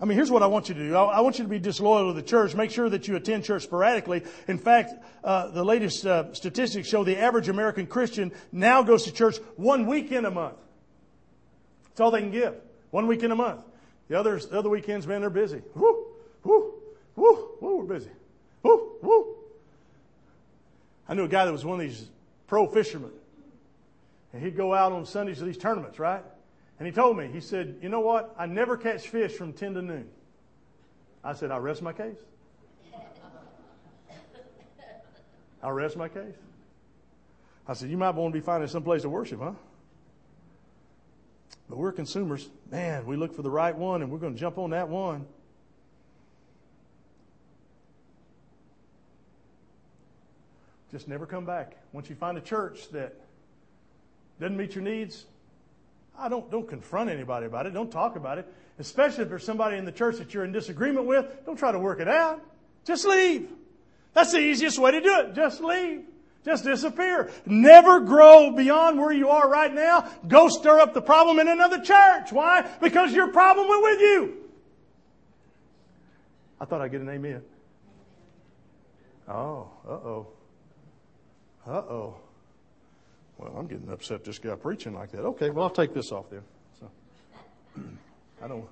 I 0.00 0.04
mean, 0.04 0.16
here's 0.16 0.30
what 0.30 0.44
I 0.44 0.46
want 0.46 0.68
you 0.68 0.76
to 0.76 0.80
do. 0.80 0.94
I, 0.94 1.20
want 1.20 1.38
you 1.38 1.44
to 1.44 1.50
be 1.50 1.58
disloyal 1.58 2.08
to 2.08 2.12
the 2.12 2.22
church. 2.22 2.54
Make 2.54 2.70
sure 2.70 2.88
that 2.88 3.08
you 3.08 3.16
attend 3.16 3.44
church 3.44 3.64
sporadically. 3.64 4.22
In 4.46 4.58
fact, 4.58 4.94
uh, 5.24 5.48
the 5.48 5.64
latest 5.64 6.06
uh, 6.06 6.32
statistics 6.34 6.88
show 6.88 7.02
the 7.02 7.18
average 7.18 7.48
American 7.48 7.88
Christian 7.88 8.30
now 8.52 8.82
goes 8.82 9.04
to 9.04 9.12
church 9.12 9.38
one 9.56 9.86
weekend 9.86 10.24
a 10.24 10.30
month. 10.30 10.56
That's 11.88 12.00
all 12.00 12.12
they 12.12 12.20
can 12.20 12.30
give. 12.30 12.54
One 12.90 13.08
weekend 13.08 13.32
a 13.32 13.36
month. 13.36 13.64
The 14.08 14.18
others, 14.18 14.46
the 14.46 14.58
other 14.58 14.68
weekends, 14.68 15.04
man, 15.04 15.20
they're 15.20 15.30
busy. 15.30 15.62
Woo, 15.74 16.06
woo, 16.44 16.74
woo, 17.16 17.48
woo, 17.60 17.76
we're 17.78 17.94
busy. 17.98 18.10
Woo, 18.62 18.92
woo. 19.02 19.37
I 21.08 21.14
knew 21.14 21.24
a 21.24 21.28
guy 21.28 21.44
that 21.44 21.52
was 21.52 21.64
one 21.64 21.80
of 21.80 21.86
these 21.86 22.08
pro 22.46 22.66
fishermen. 22.66 23.12
And 24.32 24.42
he'd 24.42 24.56
go 24.56 24.74
out 24.74 24.92
on 24.92 25.06
Sundays 25.06 25.38
to 25.38 25.44
these 25.44 25.56
tournaments, 25.56 25.98
right? 25.98 26.22
And 26.78 26.86
he 26.86 26.92
told 26.92 27.16
me, 27.16 27.28
he 27.32 27.40
said, 27.40 27.76
You 27.82 27.88
know 27.88 28.00
what? 28.00 28.34
I 28.38 28.46
never 28.46 28.76
catch 28.76 29.08
fish 29.08 29.32
from 29.32 29.52
10 29.52 29.74
to 29.74 29.82
noon. 29.82 30.08
I 31.24 31.32
said, 31.32 31.50
I'll 31.50 31.60
rest 31.60 31.82
my 31.82 31.92
case. 31.92 32.18
I'll 35.62 35.72
rest 35.72 35.96
my 35.96 36.08
case. 36.08 36.36
I 37.66 37.72
said, 37.72 37.90
You 37.90 37.96
might 37.96 38.10
want 38.10 38.32
to 38.34 38.40
be 38.40 38.44
finding 38.44 38.68
some 38.68 38.82
place 38.82 39.02
to 39.02 39.08
worship, 39.08 39.40
huh? 39.40 39.52
But 41.68 41.78
we're 41.78 41.92
consumers. 41.92 42.48
Man, 42.70 43.06
we 43.06 43.16
look 43.16 43.34
for 43.34 43.42
the 43.42 43.50
right 43.50 43.76
one 43.76 44.02
and 44.02 44.10
we're 44.10 44.18
going 44.18 44.34
to 44.34 44.40
jump 44.40 44.58
on 44.58 44.70
that 44.70 44.88
one. 44.88 45.26
Just 50.90 51.08
never 51.08 51.26
come 51.26 51.44
back. 51.44 51.76
Once 51.92 52.08
you 52.08 52.16
find 52.16 52.38
a 52.38 52.40
church 52.40 52.88
that 52.90 53.14
doesn't 54.40 54.56
meet 54.56 54.74
your 54.74 54.84
needs, 54.84 55.26
I 56.18 56.28
don't, 56.28 56.50
don't 56.50 56.68
confront 56.68 57.10
anybody 57.10 57.46
about 57.46 57.66
it. 57.66 57.74
Don't 57.74 57.90
talk 57.90 58.16
about 58.16 58.38
it. 58.38 58.52
Especially 58.78 59.22
if 59.24 59.28
there's 59.28 59.44
somebody 59.44 59.76
in 59.76 59.84
the 59.84 59.92
church 59.92 60.16
that 60.18 60.32
you're 60.32 60.44
in 60.44 60.52
disagreement 60.52 61.06
with. 61.06 61.26
Don't 61.44 61.58
try 61.58 61.72
to 61.72 61.78
work 61.78 62.00
it 62.00 62.08
out. 62.08 62.40
Just 62.84 63.06
leave. 63.06 63.48
That's 64.14 64.32
the 64.32 64.38
easiest 64.38 64.78
way 64.78 64.92
to 64.92 65.00
do 65.00 65.14
it. 65.20 65.34
Just 65.34 65.60
leave. 65.60 66.04
Just 66.44 66.64
disappear. 66.64 67.30
Never 67.44 68.00
grow 68.00 68.52
beyond 68.52 68.98
where 68.98 69.12
you 69.12 69.28
are 69.28 69.48
right 69.48 69.72
now. 69.72 70.08
Go 70.26 70.48
stir 70.48 70.80
up 70.80 70.94
the 70.94 71.02
problem 71.02 71.38
in 71.40 71.48
another 71.48 71.80
church. 71.80 72.32
Why? 72.32 72.66
Because 72.80 73.12
your 73.12 73.28
problem 73.28 73.68
went 73.68 73.82
with 73.82 74.00
you. 74.00 74.36
I 76.60 76.64
thought 76.64 76.80
I'd 76.80 76.90
get 76.90 77.00
an 77.00 77.10
amen. 77.10 77.42
Oh, 79.28 79.68
uh 79.86 79.90
oh. 79.90 80.26
Uh 81.68 81.72
oh. 81.72 82.16
Well, 83.36 83.54
I'm 83.56 83.66
getting 83.66 83.90
upset 83.90 84.24
this 84.24 84.38
guy 84.38 84.54
preaching 84.54 84.94
like 84.94 85.12
that. 85.12 85.20
Okay, 85.20 85.50
well, 85.50 85.64
I'll 85.64 85.70
take 85.70 85.92
this 85.92 86.10
off 86.10 86.30
then. 86.30 86.42
So, 86.80 86.90
I 88.42 88.48
don't. 88.48 88.64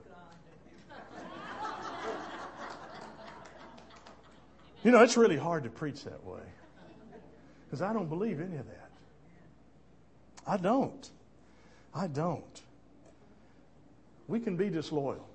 You 4.83 4.93
know, 4.93 5.03
it's 5.03 5.17
really 5.17 5.37
hard 5.37 5.65
to 5.65 5.71
preach 5.71 6.05
that 6.05 6.25
way 6.25 6.41
because 7.65 7.83
I 7.83 7.93
don't 7.93 8.09
believe 8.09 8.41
any 8.41 8.57
of 8.57 8.67
that. 8.67 8.91
I 10.47 10.57
don't. 10.57 11.11
I 11.95 12.07
don't. 12.07 12.63
We 14.29 14.41
can 14.41 14.57
be 14.57 14.71
disloyal, 14.71 15.29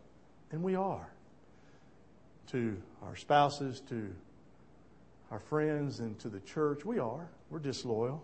and 0.51 0.63
we 0.63 0.75
are 0.75 1.07
to 2.51 2.75
our 3.03 3.15
spouses, 3.15 3.81
to 3.89 4.13
our 5.31 5.39
friends, 5.39 6.01
and 6.01 6.19
to 6.19 6.29
the 6.29 6.41
church. 6.41 6.85
We 6.85 6.99
are. 6.99 7.29
We're 7.49 7.59
disloyal. 7.59 8.21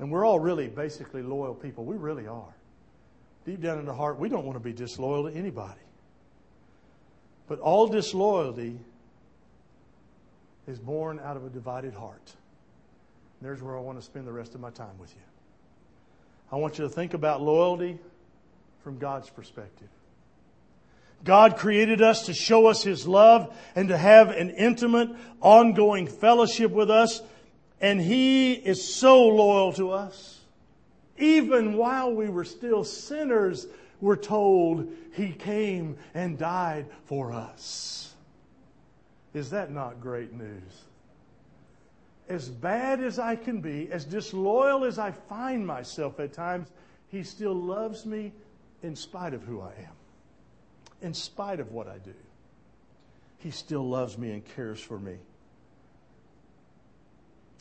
And 0.00 0.10
we're 0.10 0.26
all 0.26 0.40
really 0.40 0.68
basically 0.68 1.22
loyal 1.22 1.54
people. 1.54 1.84
We 1.84 1.96
really 1.96 2.26
are. 2.26 2.54
Deep 3.46 3.62
down 3.62 3.78
in 3.78 3.86
the 3.86 3.94
heart, 3.94 4.18
we 4.18 4.28
don't 4.28 4.44
want 4.44 4.56
to 4.56 4.62
be 4.62 4.72
disloyal 4.72 5.30
to 5.30 5.36
anybody. 5.36 5.80
But 7.46 7.60
all 7.60 7.86
disloyalty 7.86 8.78
is 10.66 10.78
born 10.78 11.18
out 11.22 11.36
of 11.36 11.46
a 11.46 11.48
divided 11.48 11.94
heart. 11.94 12.34
And 13.40 13.48
there's 13.48 13.62
where 13.62 13.76
I 13.76 13.80
want 13.80 13.98
to 13.98 14.04
spend 14.04 14.26
the 14.26 14.32
rest 14.32 14.54
of 14.54 14.60
my 14.60 14.70
time 14.70 14.98
with 14.98 15.14
you. 15.14 15.22
I 16.52 16.56
want 16.56 16.78
you 16.78 16.84
to 16.84 16.90
think 16.90 17.14
about 17.14 17.40
loyalty 17.40 17.98
from 18.82 18.98
God's 18.98 19.30
perspective. 19.30 19.88
God 21.24 21.56
created 21.56 22.00
us 22.00 22.26
to 22.26 22.34
show 22.34 22.66
us 22.66 22.82
His 22.82 23.06
love 23.06 23.54
and 23.74 23.88
to 23.88 23.96
have 23.96 24.30
an 24.30 24.50
intimate, 24.50 25.10
ongoing 25.40 26.06
fellowship 26.06 26.70
with 26.70 26.90
us 26.90 27.20
and 27.80 28.00
He 28.00 28.52
is 28.52 28.94
so 28.94 29.26
loyal 29.26 29.72
to 29.74 29.90
us. 29.90 30.40
Even 31.16 31.74
while 31.74 32.12
we 32.12 32.28
were 32.28 32.44
still 32.44 32.84
sinners, 32.84 33.66
we're 34.00 34.16
told 34.16 34.92
He 35.14 35.32
came 35.32 35.96
and 36.14 36.38
died 36.38 36.86
for 37.06 37.32
us. 37.32 38.14
Is 39.34 39.50
that 39.50 39.70
not 39.70 40.00
great 40.00 40.32
news? 40.32 40.84
As 42.28 42.48
bad 42.48 43.02
as 43.02 43.18
I 43.18 43.36
can 43.36 43.60
be, 43.60 43.90
as 43.90 44.04
disloyal 44.04 44.84
as 44.84 44.98
I 44.98 45.12
find 45.12 45.66
myself 45.66 46.20
at 46.20 46.32
times, 46.32 46.68
He 47.08 47.22
still 47.22 47.54
loves 47.54 48.04
me 48.04 48.32
in 48.82 48.94
spite 48.94 49.34
of 49.34 49.42
who 49.42 49.60
I 49.60 49.72
am, 49.78 49.94
in 51.02 51.14
spite 51.14 51.60
of 51.60 51.72
what 51.72 51.88
I 51.88 51.98
do. 51.98 52.14
He 53.38 53.50
still 53.50 53.88
loves 53.88 54.18
me 54.18 54.32
and 54.32 54.44
cares 54.44 54.80
for 54.80 54.98
me 54.98 55.18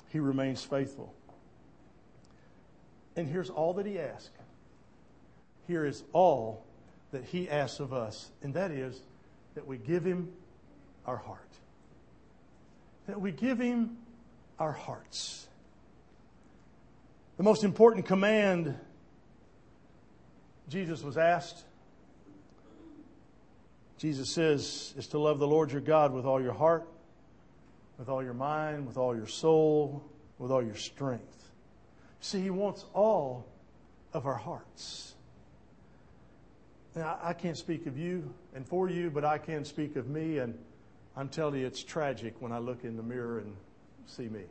he 0.09 0.19
remains 0.19 0.63
faithful. 0.63 1.13
And 3.15 3.27
here's 3.27 3.49
all 3.49 3.73
that 3.73 3.85
he 3.85 3.99
asks. 3.99 4.29
Here 5.67 5.85
is 5.85 6.03
all 6.13 6.63
that 7.11 7.23
he 7.25 7.49
asks 7.49 7.79
of 7.79 7.93
us, 7.93 8.31
and 8.41 8.53
that 8.53 8.71
is 8.71 8.99
that 9.55 9.67
we 9.67 9.77
give 9.77 10.05
him 10.05 10.31
our 11.05 11.17
heart. 11.17 11.39
That 13.07 13.19
we 13.19 13.31
give 13.31 13.59
him 13.59 13.97
our 14.59 14.71
hearts. 14.71 15.47
The 17.37 17.43
most 17.43 17.63
important 17.63 18.05
command 18.05 18.75
Jesus 20.69 21.03
was 21.03 21.17
asked, 21.17 21.63
Jesus 23.97 24.29
says, 24.29 24.93
is 24.97 25.07
to 25.07 25.19
love 25.19 25.39
the 25.39 25.47
Lord 25.47 25.71
your 25.71 25.81
God 25.81 26.13
with 26.13 26.25
all 26.25 26.41
your 26.41 26.53
heart, 26.53 26.87
with 27.97 28.09
all 28.09 28.23
your 28.23 28.33
mind, 28.33 28.85
with 28.85 28.97
all 28.97 29.15
your 29.15 29.27
soul, 29.27 30.03
with 30.37 30.51
all 30.51 30.63
your 30.63 30.75
strength. 30.75 31.49
See, 32.19 32.41
He 32.41 32.49
wants 32.49 32.85
all 32.93 33.47
of 34.13 34.25
our 34.27 34.35
hearts. 34.35 35.15
Now, 36.95 37.19
I 37.21 37.33
can't 37.33 37.57
speak 37.57 37.85
of 37.85 37.97
you 37.97 38.33
and 38.55 38.67
for 38.67 38.89
you, 38.89 39.09
but 39.09 39.23
I 39.23 39.37
can 39.37 39.65
speak 39.65 39.95
of 39.95 40.07
me, 40.07 40.39
and 40.39 40.57
I'm 41.15 41.29
telling 41.29 41.59
you, 41.59 41.65
it's 41.65 41.83
tragic 41.83 42.35
when 42.39 42.51
I 42.51 42.59
look 42.59 42.83
in 42.83 42.97
the 42.97 43.03
mirror 43.03 43.39
and 43.39 43.55
see 44.05 44.29
me. 44.29 44.41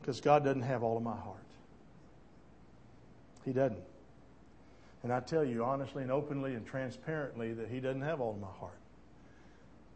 Because 0.00 0.20
God 0.20 0.44
doesn't 0.44 0.62
have 0.62 0.82
all 0.82 0.96
of 0.96 1.02
my 1.02 1.16
heart. 1.16 1.36
He 3.44 3.52
doesn't. 3.52 3.78
And 5.02 5.12
I 5.12 5.20
tell 5.20 5.44
you 5.44 5.64
honestly 5.64 6.02
and 6.02 6.10
openly 6.10 6.54
and 6.54 6.66
transparently 6.66 7.52
that 7.54 7.68
He 7.68 7.80
doesn't 7.80 8.02
have 8.02 8.20
all 8.20 8.32
of 8.32 8.40
my 8.40 8.48
heart. 8.58 8.78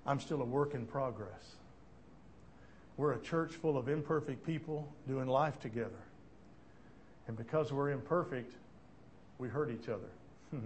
I'm 0.06 0.20
still 0.20 0.42
a 0.42 0.44
work 0.44 0.74
in 0.74 0.86
progress. 0.86 1.56
We're 2.96 3.12
a 3.12 3.20
church 3.20 3.52
full 3.52 3.78
of 3.78 3.88
imperfect 3.88 4.44
people 4.46 4.92
doing 5.08 5.26
life 5.26 5.58
together. 5.60 5.90
And 7.26 7.36
because 7.36 7.72
we're 7.72 7.90
imperfect, 7.90 8.52
we 9.38 9.48
hurt 9.48 9.70
each 9.70 9.88
other. 9.88 10.10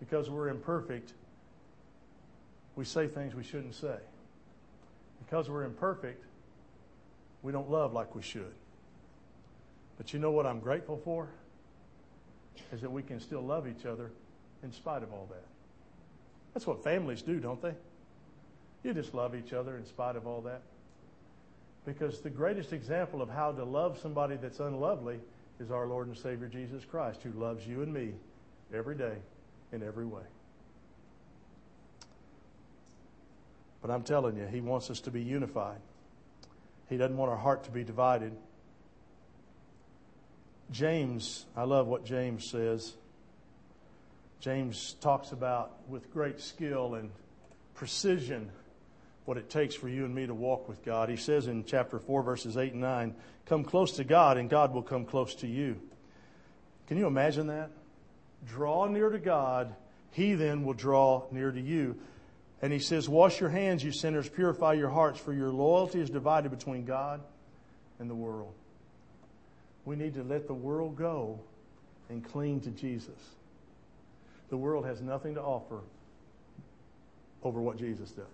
because 0.00 0.28
we're 0.28 0.48
imperfect, 0.48 1.12
we 2.76 2.84
say 2.84 3.06
things 3.06 3.34
we 3.34 3.44
shouldn't 3.44 3.74
say. 3.74 3.96
Because 5.24 5.48
we're 5.48 5.64
imperfect, 5.64 6.24
we 7.42 7.52
don't 7.52 7.70
love 7.70 7.92
like 7.92 8.14
we 8.14 8.22
should. 8.22 8.54
But 9.96 10.12
you 10.12 10.18
know 10.18 10.32
what 10.32 10.46
I'm 10.46 10.60
grateful 10.60 11.00
for? 11.04 11.28
Is 12.72 12.80
that 12.80 12.90
we 12.90 13.02
can 13.02 13.20
still 13.20 13.42
love 13.42 13.66
each 13.66 13.86
other 13.86 14.10
in 14.62 14.72
spite 14.72 15.02
of 15.02 15.12
all 15.12 15.28
that. 15.30 15.44
That's 16.54 16.66
what 16.66 16.84
families 16.84 17.22
do, 17.22 17.40
don't 17.40 17.60
they? 17.60 17.74
You 18.82 18.94
just 18.94 19.14
love 19.14 19.34
each 19.34 19.52
other 19.52 19.76
in 19.76 19.86
spite 19.86 20.16
of 20.16 20.26
all 20.26 20.40
that. 20.42 20.62
Because 21.84 22.20
the 22.20 22.30
greatest 22.30 22.72
example 22.72 23.22
of 23.22 23.28
how 23.28 23.52
to 23.52 23.64
love 23.64 23.98
somebody 24.00 24.36
that's 24.36 24.60
unlovely 24.60 25.18
is 25.60 25.70
our 25.70 25.86
Lord 25.86 26.08
and 26.08 26.16
Savior 26.16 26.48
Jesus 26.48 26.84
Christ, 26.84 27.22
who 27.22 27.30
loves 27.32 27.66
you 27.66 27.82
and 27.82 27.92
me 27.92 28.12
every 28.72 28.96
day 28.96 29.16
in 29.72 29.82
every 29.82 30.06
way. 30.06 30.22
But 33.80 33.90
I'm 33.90 34.02
telling 34.02 34.36
you, 34.36 34.46
He 34.46 34.60
wants 34.60 34.90
us 34.90 35.00
to 35.00 35.10
be 35.10 35.22
unified. 35.22 35.80
He 36.88 36.96
doesn't 36.96 37.16
want 37.16 37.30
our 37.30 37.36
heart 37.36 37.64
to 37.64 37.70
be 37.70 37.82
divided. 37.82 38.32
James, 40.70 41.44
I 41.56 41.64
love 41.64 41.86
what 41.86 42.04
James 42.04 42.48
says. 42.48 42.94
James 44.40 44.96
talks 45.00 45.32
about 45.32 45.72
with 45.88 46.12
great 46.12 46.40
skill 46.40 46.94
and 46.94 47.10
precision 47.74 48.50
what 49.24 49.36
it 49.36 49.50
takes 49.50 49.74
for 49.74 49.88
you 49.88 50.04
and 50.04 50.14
me 50.14 50.26
to 50.26 50.34
walk 50.34 50.68
with 50.68 50.84
God. 50.84 51.08
He 51.08 51.16
says 51.16 51.46
in 51.46 51.64
chapter 51.64 51.98
4, 51.98 52.22
verses 52.22 52.56
8 52.56 52.72
and 52.72 52.80
9, 52.80 53.14
Come 53.46 53.64
close 53.64 53.92
to 53.92 54.04
God, 54.04 54.36
and 54.36 54.50
God 54.50 54.72
will 54.72 54.82
come 54.82 55.04
close 55.04 55.34
to 55.36 55.46
you. 55.46 55.80
Can 56.88 56.96
you 56.96 57.06
imagine 57.06 57.48
that? 57.48 57.70
draw 58.46 58.86
near 58.86 59.10
to 59.10 59.18
God, 59.18 59.74
He 60.10 60.34
then 60.34 60.64
will 60.64 60.74
draw 60.74 61.24
near 61.30 61.50
to 61.50 61.60
you. 61.60 61.98
And 62.60 62.72
He 62.72 62.78
says, 62.78 63.08
Wash 63.08 63.40
your 63.40 63.50
hands, 63.50 63.82
you 63.82 63.92
sinners, 63.92 64.28
purify 64.28 64.74
your 64.74 64.90
hearts, 64.90 65.18
for 65.18 65.32
your 65.32 65.50
loyalty 65.50 66.00
is 66.00 66.10
divided 66.10 66.50
between 66.50 66.84
God 66.84 67.20
and 67.98 68.08
the 68.08 68.14
world. 68.14 68.54
We 69.84 69.96
need 69.96 70.14
to 70.14 70.22
let 70.22 70.46
the 70.46 70.54
world 70.54 70.96
go 70.96 71.40
and 72.08 72.24
cling 72.24 72.60
to 72.60 72.70
Jesus. 72.70 73.18
The 74.50 74.56
world 74.56 74.84
has 74.84 75.00
nothing 75.00 75.34
to 75.34 75.42
offer 75.42 75.80
over 77.42 77.60
what 77.60 77.78
Jesus 77.78 78.10
does. 78.10 78.26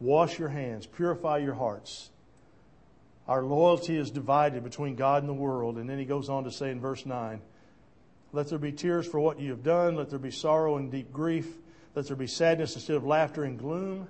Wash 0.00 0.38
your 0.38 0.48
hands, 0.48 0.86
purify 0.86 1.38
your 1.38 1.54
hearts. 1.54 2.10
Our 3.28 3.44
loyalty 3.44 3.96
is 3.96 4.10
divided 4.10 4.64
between 4.64 4.96
God 4.96 5.22
and 5.22 5.28
the 5.28 5.34
world. 5.34 5.76
And 5.76 5.88
then 5.88 5.98
he 5.98 6.04
goes 6.04 6.28
on 6.28 6.44
to 6.44 6.50
say 6.50 6.70
in 6.70 6.80
verse 6.80 7.06
9, 7.06 7.40
Let 8.32 8.48
there 8.48 8.58
be 8.58 8.72
tears 8.72 9.06
for 9.06 9.20
what 9.20 9.38
you 9.38 9.50
have 9.50 9.62
done. 9.62 9.94
Let 9.94 10.10
there 10.10 10.18
be 10.18 10.32
sorrow 10.32 10.78
and 10.78 10.90
deep 10.90 11.12
grief. 11.12 11.46
Let 11.94 12.06
there 12.06 12.16
be 12.16 12.26
sadness 12.26 12.74
instead 12.74 12.96
of 12.96 13.04
laughter 13.04 13.44
and 13.44 13.58
gloom. 13.58 14.08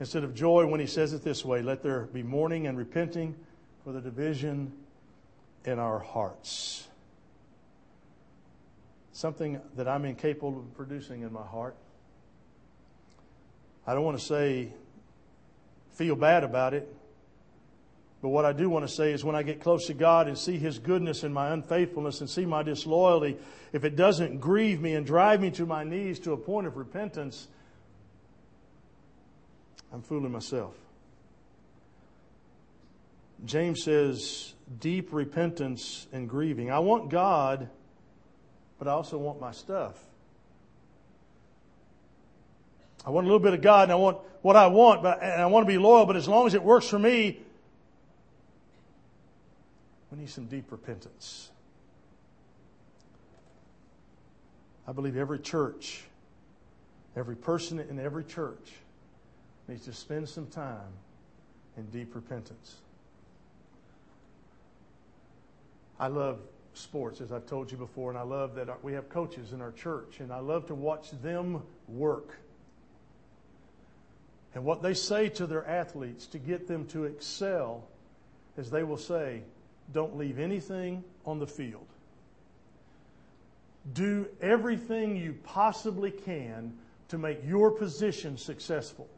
Instead 0.00 0.24
of 0.24 0.34
joy, 0.34 0.66
when 0.66 0.80
he 0.80 0.86
says 0.86 1.12
it 1.12 1.22
this 1.22 1.44
way, 1.44 1.62
let 1.62 1.82
there 1.82 2.08
be 2.12 2.24
mourning 2.24 2.66
and 2.66 2.76
repenting 2.76 3.36
for 3.84 3.92
the 3.92 4.00
division 4.00 4.72
in 5.64 5.78
our 5.78 5.98
hearts. 5.98 6.88
Something 9.12 9.60
that 9.76 9.88
I'm 9.88 10.04
incapable 10.04 10.58
of 10.58 10.74
producing 10.76 11.22
in 11.22 11.32
my 11.32 11.42
heart. 11.42 11.76
I 13.86 13.94
don't 13.94 14.04
want 14.04 14.18
to 14.18 14.24
say 14.24 14.72
feel 15.92 16.16
bad 16.16 16.44
about 16.44 16.74
it. 16.74 16.92
But 18.22 18.28
what 18.28 18.44
I 18.44 18.52
do 18.52 18.70
want 18.70 18.86
to 18.86 18.94
say 18.94 19.12
is 19.12 19.24
when 19.24 19.34
I 19.34 19.42
get 19.42 19.60
close 19.60 19.88
to 19.88 19.94
God 19.94 20.28
and 20.28 20.38
see 20.38 20.56
His 20.56 20.78
goodness 20.78 21.24
and 21.24 21.34
my 21.34 21.52
unfaithfulness 21.52 22.20
and 22.20 22.30
see 22.30 22.46
my 22.46 22.62
disloyalty, 22.62 23.36
if 23.72 23.84
it 23.84 23.96
doesn't 23.96 24.38
grieve 24.38 24.80
me 24.80 24.94
and 24.94 25.04
drive 25.04 25.40
me 25.40 25.50
to 25.52 25.66
my 25.66 25.82
knees 25.82 26.20
to 26.20 26.32
a 26.32 26.36
point 26.36 26.68
of 26.68 26.76
repentance, 26.76 27.48
I'm 29.92 30.02
fooling 30.02 30.30
myself. 30.30 30.74
James 33.44 33.82
says, 33.82 34.54
deep 34.78 35.12
repentance 35.12 36.06
and 36.12 36.28
grieving. 36.28 36.70
I 36.70 36.78
want 36.78 37.10
God, 37.10 37.68
but 38.78 38.88
I 38.88 38.92
also 38.92 39.18
want 39.18 39.40
my 39.40 39.52
stuff. 39.52 39.98
I 43.04 43.10
want 43.10 43.26
a 43.26 43.28
little 43.28 43.42
bit 43.42 43.52
of 43.52 43.60
God 43.60 43.84
and 43.84 43.92
I 43.92 43.96
want 43.96 44.18
what 44.42 44.56
I 44.56 44.68
want, 44.68 45.02
but 45.02 45.22
and 45.22 45.42
I 45.42 45.46
want 45.46 45.66
to 45.66 45.72
be 45.72 45.78
loyal, 45.78 46.06
but 46.06 46.16
as 46.16 46.28
long 46.28 46.46
as 46.46 46.54
it 46.54 46.62
works 46.62 46.88
for 46.88 46.98
me, 46.98 47.40
we 50.10 50.18
need 50.18 50.30
some 50.30 50.46
deep 50.46 50.70
repentance. 50.70 51.50
I 54.86 54.92
believe 54.92 55.16
every 55.16 55.38
church, 55.38 56.04
every 57.16 57.36
person 57.36 57.78
in 57.80 57.98
every 57.98 58.24
church 58.24 58.72
needs 59.68 59.84
to 59.86 59.92
spend 59.92 60.28
some 60.28 60.46
time 60.46 60.92
in 61.76 61.86
deep 61.86 62.14
repentance. 62.14 62.76
I 66.02 66.08
love 66.08 66.40
sports, 66.74 67.20
as 67.20 67.30
I've 67.30 67.46
told 67.46 67.70
you 67.70 67.78
before, 67.78 68.10
and 68.10 68.18
I 68.18 68.22
love 68.22 68.56
that 68.56 68.82
we 68.82 68.94
have 68.94 69.08
coaches 69.08 69.52
in 69.52 69.60
our 69.60 69.70
church, 69.70 70.18
and 70.18 70.32
I 70.32 70.40
love 70.40 70.66
to 70.66 70.74
watch 70.74 71.12
them 71.22 71.62
work. 71.86 72.36
And 74.52 74.64
what 74.64 74.82
they 74.82 74.94
say 74.94 75.28
to 75.28 75.46
their 75.46 75.64
athletes 75.64 76.26
to 76.26 76.40
get 76.40 76.66
them 76.66 76.88
to 76.88 77.04
excel 77.04 77.84
is 78.56 78.68
they 78.68 78.82
will 78.82 78.96
say, 78.96 79.42
don't 79.92 80.16
leave 80.16 80.40
anything 80.40 81.04
on 81.24 81.38
the 81.38 81.46
field. 81.46 81.86
Do 83.92 84.26
everything 84.40 85.16
you 85.16 85.36
possibly 85.44 86.10
can 86.10 86.76
to 87.10 87.18
make 87.18 87.46
your 87.46 87.70
position 87.70 88.38
successful. 88.38 89.08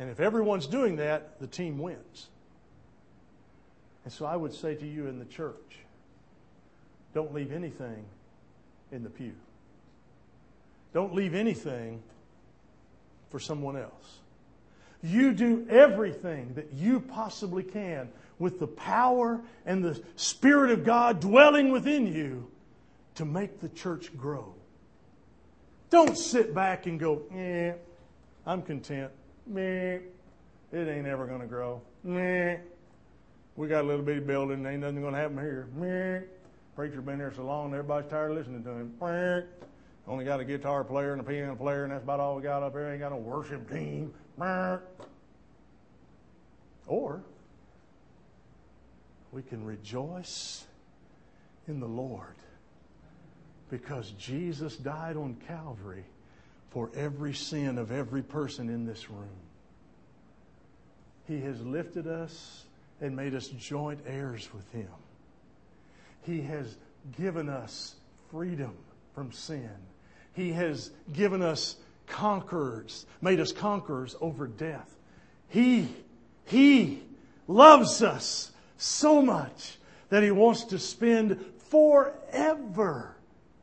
And 0.00 0.10
if 0.10 0.18
everyone's 0.18 0.66
doing 0.66 0.96
that, 0.96 1.38
the 1.38 1.46
team 1.46 1.78
wins. 1.78 2.26
And 4.06 4.12
so 4.12 4.24
I 4.24 4.36
would 4.36 4.54
say 4.54 4.76
to 4.76 4.86
you 4.86 5.08
in 5.08 5.18
the 5.18 5.24
church, 5.24 5.80
don't 7.12 7.34
leave 7.34 7.50
anything 7.50 8.04
in 8.92 9.02
the 9.02 9.10
pew. 9.10 9.32
Don't 10.94 11.12
leave 11.12 11.34
anything 11.34 12.00
for 13.30 13.40
someone 13.40 13.76
else. 13.76 14.20
You 15.02 15.32
do 15.32 15.66
everything 15.68 16.52
that 16.54 16.72
you 16.72 17.00
possibly 17.00 17.64
can 17.64 18.08
with 18.38 18.60
the 18.60 18.68
power 18.68 19.40
and 19.64 19.82
the 19.82 20.00
Spirit 20.14 20.70
of 20.70 20.84
God 20.84 21.18
dwelling 21.18 21.72
within 21.72 22.06
you 22.06 22.48
to 23.16 23.24
make 23.24 23.60
the 23.60 23.70
church 23.70 24.16
grow. 24.16 24.54
Don't 25.90 26.16
sit 26.16 26.54
back 26.54 26.86
and 26.86 27.00
go, 27.00 27.22
eh, 27.34 27.72
I'm 28.46 28.62
content. 28.62 29.10
Meh, 29.48 29.98
it 30.70 30.88
ain't 30.88 31.08
ever 31.08 31.26
going 31.26 31.40
to 31.40 31.48
grow. 31.48 31.82
Meh, 32.04 32.58
we 33.56 33.68
got 33.68 33.84
a 33.84 33.86
little 33.86 34.04
bitty 34.04 34.20
building, 34.20 34.66
ain't 34.66 34.80
nothing 34.80 35.00
going 35.00 35.14
to 35.14 35.20
happen 35.20 35.38
here. 35.38 36.28
Preacher 36.74 37.00
been 37.00 37.18
there 37.18 37.32
so 37.34 37.44
long, 37.44 37.72
everybody's 37.72 38.10
tired 38.10 38.30
of 38.30 38.36
listening 38.36 38.62
to 38.64 38.70
him. 38.70 38.94
Only 40.06 40.24
got 40.24 40.40
a 40.40 40.44
guitar 40.44 40.84
player 40.84 41.12
and 41.12 41.20
a 41.20 41.24
piano 41.24 41.56
player, 41.56 41.84
and 41.84 41.92
that's 41.92 42.04
about 42.04 42.20
all 42.20 42.36
we 42.36 42.42
got 42.42 42.62
up 42.62 42.72
here. 42.72 42.88
Ain't 42.88 43.00
got 43.00 43.12
no 43.12 43.18
worship 43.18 43.68
team. 43.70 44.12
Or 46.86 47.22
we 49.32 49.42
can 49.42 49.64
rejoice 49.64 50.64
in 51.66 51.80
the 51.80 51.88
Lord 51.88 52.36
because 53.70 54.10
Jesus 54.12 54.76
died 54.76 55.16
on 55.16 55.36
Calvary 55.48 56.04
for 56.70 56.90
every 56.94 57.32
sin 57.32 57.78
of 57.78 57.90
every 57.90 58.22
person 58.22 58.68
in 58.68 58.86
this 58.86 59.10
room. 59.10 59.40
He 61.26 61.40
has 61.40 61.60
lifted 61.62 62.06
us 62.06 62.65
and 63.00 63.14
made 63.14 63.34
us 63.34 63.48
joint 63.48 64.00
heirs 64.06 64.48
with 64.54 64.70
Him. 64.72 64.88
He 66.22 66.42
has 66.42 66.76
given 67.16 67.48
us 67.48 67.94
freedom 68.30 68.74
from 69.14 69.32
sin. 69.32 69.70
He 70.32 70.52
has 70.52 70.90
given 71.12 71.42
us 71.42 71.76
conquerors, 72.06 73.06
made 73.20 73.40
us 73.40 73.52
conquerors 73.52 74.16
over 74.20 74.46
death. 74.46 74.94
He, 75.48 75.88
He 76.44 77.02
loves 77.46 78.02
us 78.02 78.52
so 78.76 79.22
much 79.22 79.78
that 80.08 80.22
He 80.22 80.30
wants 80.30 80.64
to 80.64 80.78
spend 80.78 81.44
forever 81.70 83.16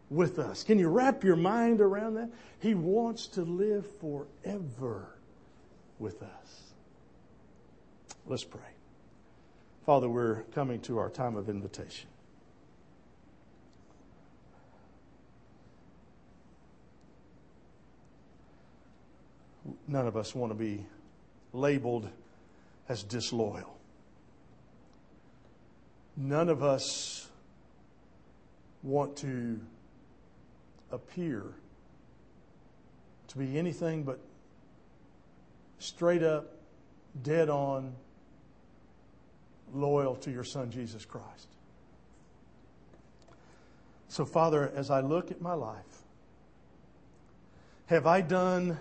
with 0.10 0.40
us. 0.40 0.64
Can 0.64 0.80
you 0.80 0.90
wrap 0.90 1.24
your 1.24 1.36
mind 1.36 1.82
around 1.82 2.16
that? 2.16 2.30
He 2.60 2.76
wants 2.76 3.28
to 3.28 3.42
live 3.42 3.86
forever 4.00 5.08
with 6.00 6.22
us. 6.22 6.62
Let's 8.26 8.44
pray. 8.44 8.73
Father, 9.86 10.08
we're 10.08 10.44
coming 10.56 10.80
to 10.82 10.98
our 10.98 11.10
time 11.10 11.36
of 11.36 11.50
invitation. 11.50 12.08
None 19.86 20.08
of 20.08 20.16
us 20.16 20.34
want 20.34 20.52
to 20.52 20.58
be 20.58 20.86
labeled 21.52 22.08
as 22.88 23.04
disloyal. 23.04 23.78
None 26.16 26.48
of 26.48 26.64
us 26.64 27.28
want 28.84 29.18
to 29.18 29.60
appear 30.92 31.44
to 33.28 33.38
be 33.38 33.58
anything 33.58 34.04
but 34.04 34.20
straight 35.80 36.24
up, 36.24 36.54
dead 37.22 37.50
on, 37.50 37.94
loyal 39.74 40.16
to 40.18 40.32
your 40.32 40.44
Son, 40.44 40.72
Jesus 40.72 41.06
Christ. 41.06 41.48
So, 44.08 44.26
Father, 44.26 44.72
as 44.76 44.92
I 44.92 45.02
look 45.02 45.32
at 45.32 45.42
my 45.42 45.54
life, 45.54 46.04
have 47.88 48.06
I 48.06 48.22
done, 48.22 48.78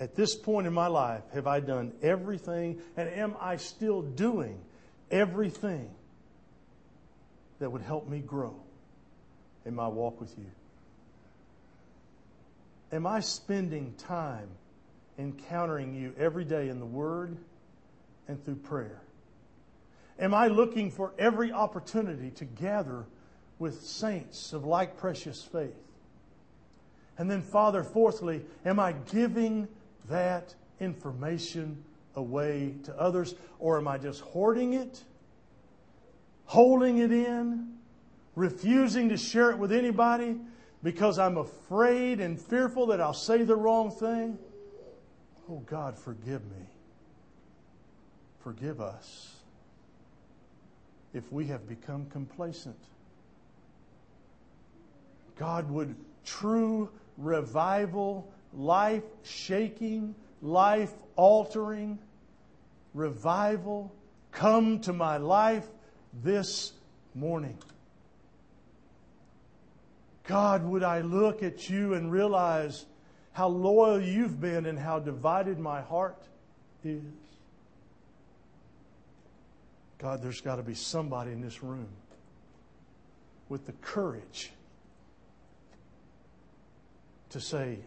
at 0.00 0.14
this 0.14 0.34
point 0.34 0.66
in 0.66 0.72
my 0.72 0.86
life, 0.86 1.22
have 1.34 1.46
I 1.46 1.60
done 1.60 1.92
everything, 2.02 2.80
and 2.96 3.08
am 3.08 3.36
I 3.40 3.56
still 3.56 4.02
doing 4.02 4.58
everything 5.10 5.90
that 7.58 7.70
would 7.70 7.82
help 7.82 8.08
me 8.08 8.20
grow 8.20 8.56
in 9.64 9.74
my 9.74 9.88
walk 9.88 10.20
with 10.20 10.36
you? 10.38 10.50
Am 12.90 13.06
I 13.06 13.20
spending 13.20 13.94
time 13.98 14.48
encountering 15.18 15.94
you 15.94 16.14
every 16.18 16.44
day 16.44 16.68
in 16.68 16.80
the 16.80 16.86
Word 16.86 17.36
and 18.28 18.42
through 18.44 18.56
prayer? 18.56 19.03
Am 20.18 20.32
I 20.32 20.46
looking 20.46 20.90
for 20.90 21.12
every 21.18 21.52
opportunity 21.52 22.30
to 22.32 22.44
gather 22.44 23.06
with 23.58 23.82
saints 23.82 24.52
of 24.52 24.64
like 24.64 24.96
precious 24.96 25.42
faith? 25.42 25.74
And 27.18 27.30
then, 27.30 27.42
Father, 27.42 27.82
fourthly, 27.82 28.44
am 28.64 28.78
I 28.78 28.92
giving 28.92 29.68
that 30.08 30.54
information 30.80 31.84
away 32.16 32.74
to 32.84 32.98
others, 32.98 33.34
or 33.58 33.78
am 33.78 33.88
I 33.88 33.98
just 33.98 34.20
hoarding 34.20 34.74
it, 34.74 35.02
holding 36.46 36.98
it 36.98 37.12
in, 37.12 37.74
refusing 38.36 39.08
to 39.08 39.16
share 39.16 39.50
it 39.50 39.58
with 39.58 39.72
anybody 39.72 40.36
because 40.82 41.18
I'm 41.18 41.38
afraid 41.38 42.20
and 42.20 42.40
fearful 42.40 42.86
that 42.86 43.00
I'll 43.00 43.14
say 43.14 43.42
the 43.42 43.56
wrong 43.56 43.90
thing. 43.90 44.38
Oh 45.48 45.62
God, 45.66 45.98
forgive 45.98 46.44
me. 46.44 46.66
Forgive 48.40 48.80
us 48.80 49.33
if 51.14 51.32
we 51.32 51.46
have 51.46 51.66
become 51.68 52.06
complacent. 52.06 52.76
God 55.38 55.70
would 55.70 55.94
true 56.24 56.90
revival, 57.16 58.30
life 58.52 59.04
shaking, 59.22 60.14
life 60.42 60.92
altering 61.16 61.98
revival 62.92 63.92
come 64.32 64.80
to 64.80 64.92
my 64.92 65.16
life 65.16 65.66
this 66.22 66.72
morning. 67.14 67.56
God, 70.26 70.64
would 70.64 70.82
I 70.82 71.00
look 71.02 71.42
at 71.42 71.68
you 71.68 71.94
and 71.94 72.10
realize 72.10 72.86
how 73.32 73.48
loyal 73.48 74.00
you've 74.00 74.40
been 74.40 74.66
and 74.66 74.78
how 74.78 74.98
divided 74.98 75.58
my 75.58 75.82
heart 75.82 76.22
is? 76.82 77.02
God, 80.04 80.20
there's 80.20 80.42
got 80.42 80.56
to 80.56 80.62
be 80.62 80.74
somebody 80.74 81.32
in 81.32 81.40
this 81.40 81.62
room 81.62 81.88
with 83.48 83.64
the 83.64 83.72
courage 83.72 84.52
to 87.30 87.40
say, 87.40 87.78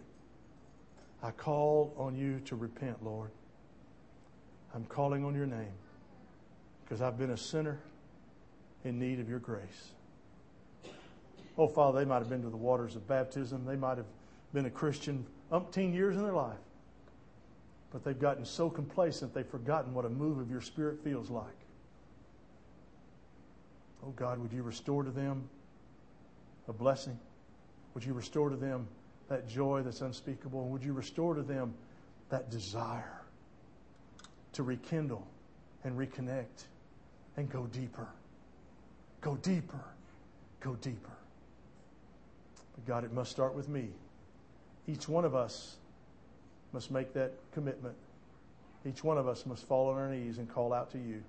I 1.22 1.30
call 1.30 1.94
on 1.96 2.16
you 2.16 2.40
to 2.46 2.56
repent, 2.56 3.06
Lord. 3.06 3.30
I'm 4.74 4.86
calling 4.86 5.26
on 5.26 5.36
your 5.36 5.46
name 5.46 5.74
because 6.84 7.04
I've 7.04 7.20
been 7.20 7.30
a 7.30 7.38
sinner 7.38 7.78
in 8.84 8.98
need 8.98 9.20
of 9.20 9.30
your 9.30 9.38
grace. 9.38 9.92
Oh, 11.56 11.68
Father, 11.68 12.00
they 12.00 12.06
might 12.06 12.18
have 12.18 12.30
been 12.30 12.42
to 12.42 12.50
the 12.50 12.58
waters 12.58 12.96
of 12.96 13.08
baptism. 13.08 13.64
They 13.64 13.76
might 13.76 13.98
have 13.98 14.08
been 14.56 14.66
a 14.66 14.72
Christian 14.72 15.24
umpteen 15.52 15.94
years 15.94 16.16
in 16.16 16.24
their 16.24 16.34
life. 16.34 16.58
But 17.92 18.04
they've 18.04 18.20
gotten 18.20 18.44
so 18.44 18.72
complacent, 18.72 19.36
they've 19.36 19.46
forgotten 19.46 19.94
what 19.94 20.06
a 20.06 20.10
move 20.10 20.40
of 20.40 20.50
your 20.50 20.62
Spirit 20.62 21.04
feels 21.04 21.30
like. 21.30 21.57
Oh, 24.06 24.12
God, 24.16 24.40
would 24.40 24.54
you 24.54 24.64
restore 24.64 25.04
to 25.04 25.12
them 25.12 25.50
a 26.68 26.74
blessing? 26.74 27.20
Would 27.94 28.06
you 28.06 28.14
restore 28.14 28.50
to 28.50 28.56
them 28.56 28.88
that 29.30 29.48
joy 29.48 29.82
that's 29.82 30.02
unspeakable? 30.02 30.62
And 30.62 30.72
would 30.72 30.84
you 30.84 30.94
restore 30.94 31.34
to 31.34 31.42
them 31.42 31.74
that 32.30 32.52
desire 32.52 33.22
to 34.54 34.64
rekindle 34.64 35.26
and 35.84 35.98
reconnect 35.98 36.66
and 37.38 37.50
go 37.50 37.66
deeper? 37.68 38.08
Go 39.22 39.36
deeper. 39.38 39.84
Go 40.60 40.76
deeper. 40.76 41.12
But 42.76 42.86
God, 42.86 43.04
it 43.04 43.12
must 43.12 43.32
start 43.32 43.56
with 43.56 43.68
me. 43.68 43.90
Each 44.88 45.10
one 45.10 45.26
of 45.26 45.36
us 45.36 45.76
must 46.72 46.92
make 46.92 47.14
that 47.14 47.34
commitment. 47.52 47.96
Each 48.86 49.04
one 49.04 49.18
of 49.18 49.28
us 49.28 49.46
must 49.46 49.66
fall 49.68 49.90
on 49.90 49.98
our 49.98 50.10
knees 50.10 50.38
and 50.38 50.48
call 50.48 50.74
out 50.74 50.92
to 50.92 50.98
you. 50.98 51.24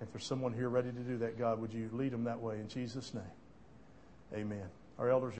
If 0.00 0.12
there's 0.12 0.24
someone 0.24 0.52
here 0.52 0.68
ready 0.68 0.92
to 0.92 1.00
do 1.00 1.18
that, 1.18 1.38
God, 1.38 1.60
would 1.60 1.72
you 1.72 1.88
lead 1.92 2.12
them 2.12 2.24
that 2.24 2.40
way 2.40 2.56
in 2.56 2.68
Jesus' 2.68 3.14
name? 3.14 3.22
Amen. 4.34 4.68
Our 4.98 5.10
elders. 5.10 5.34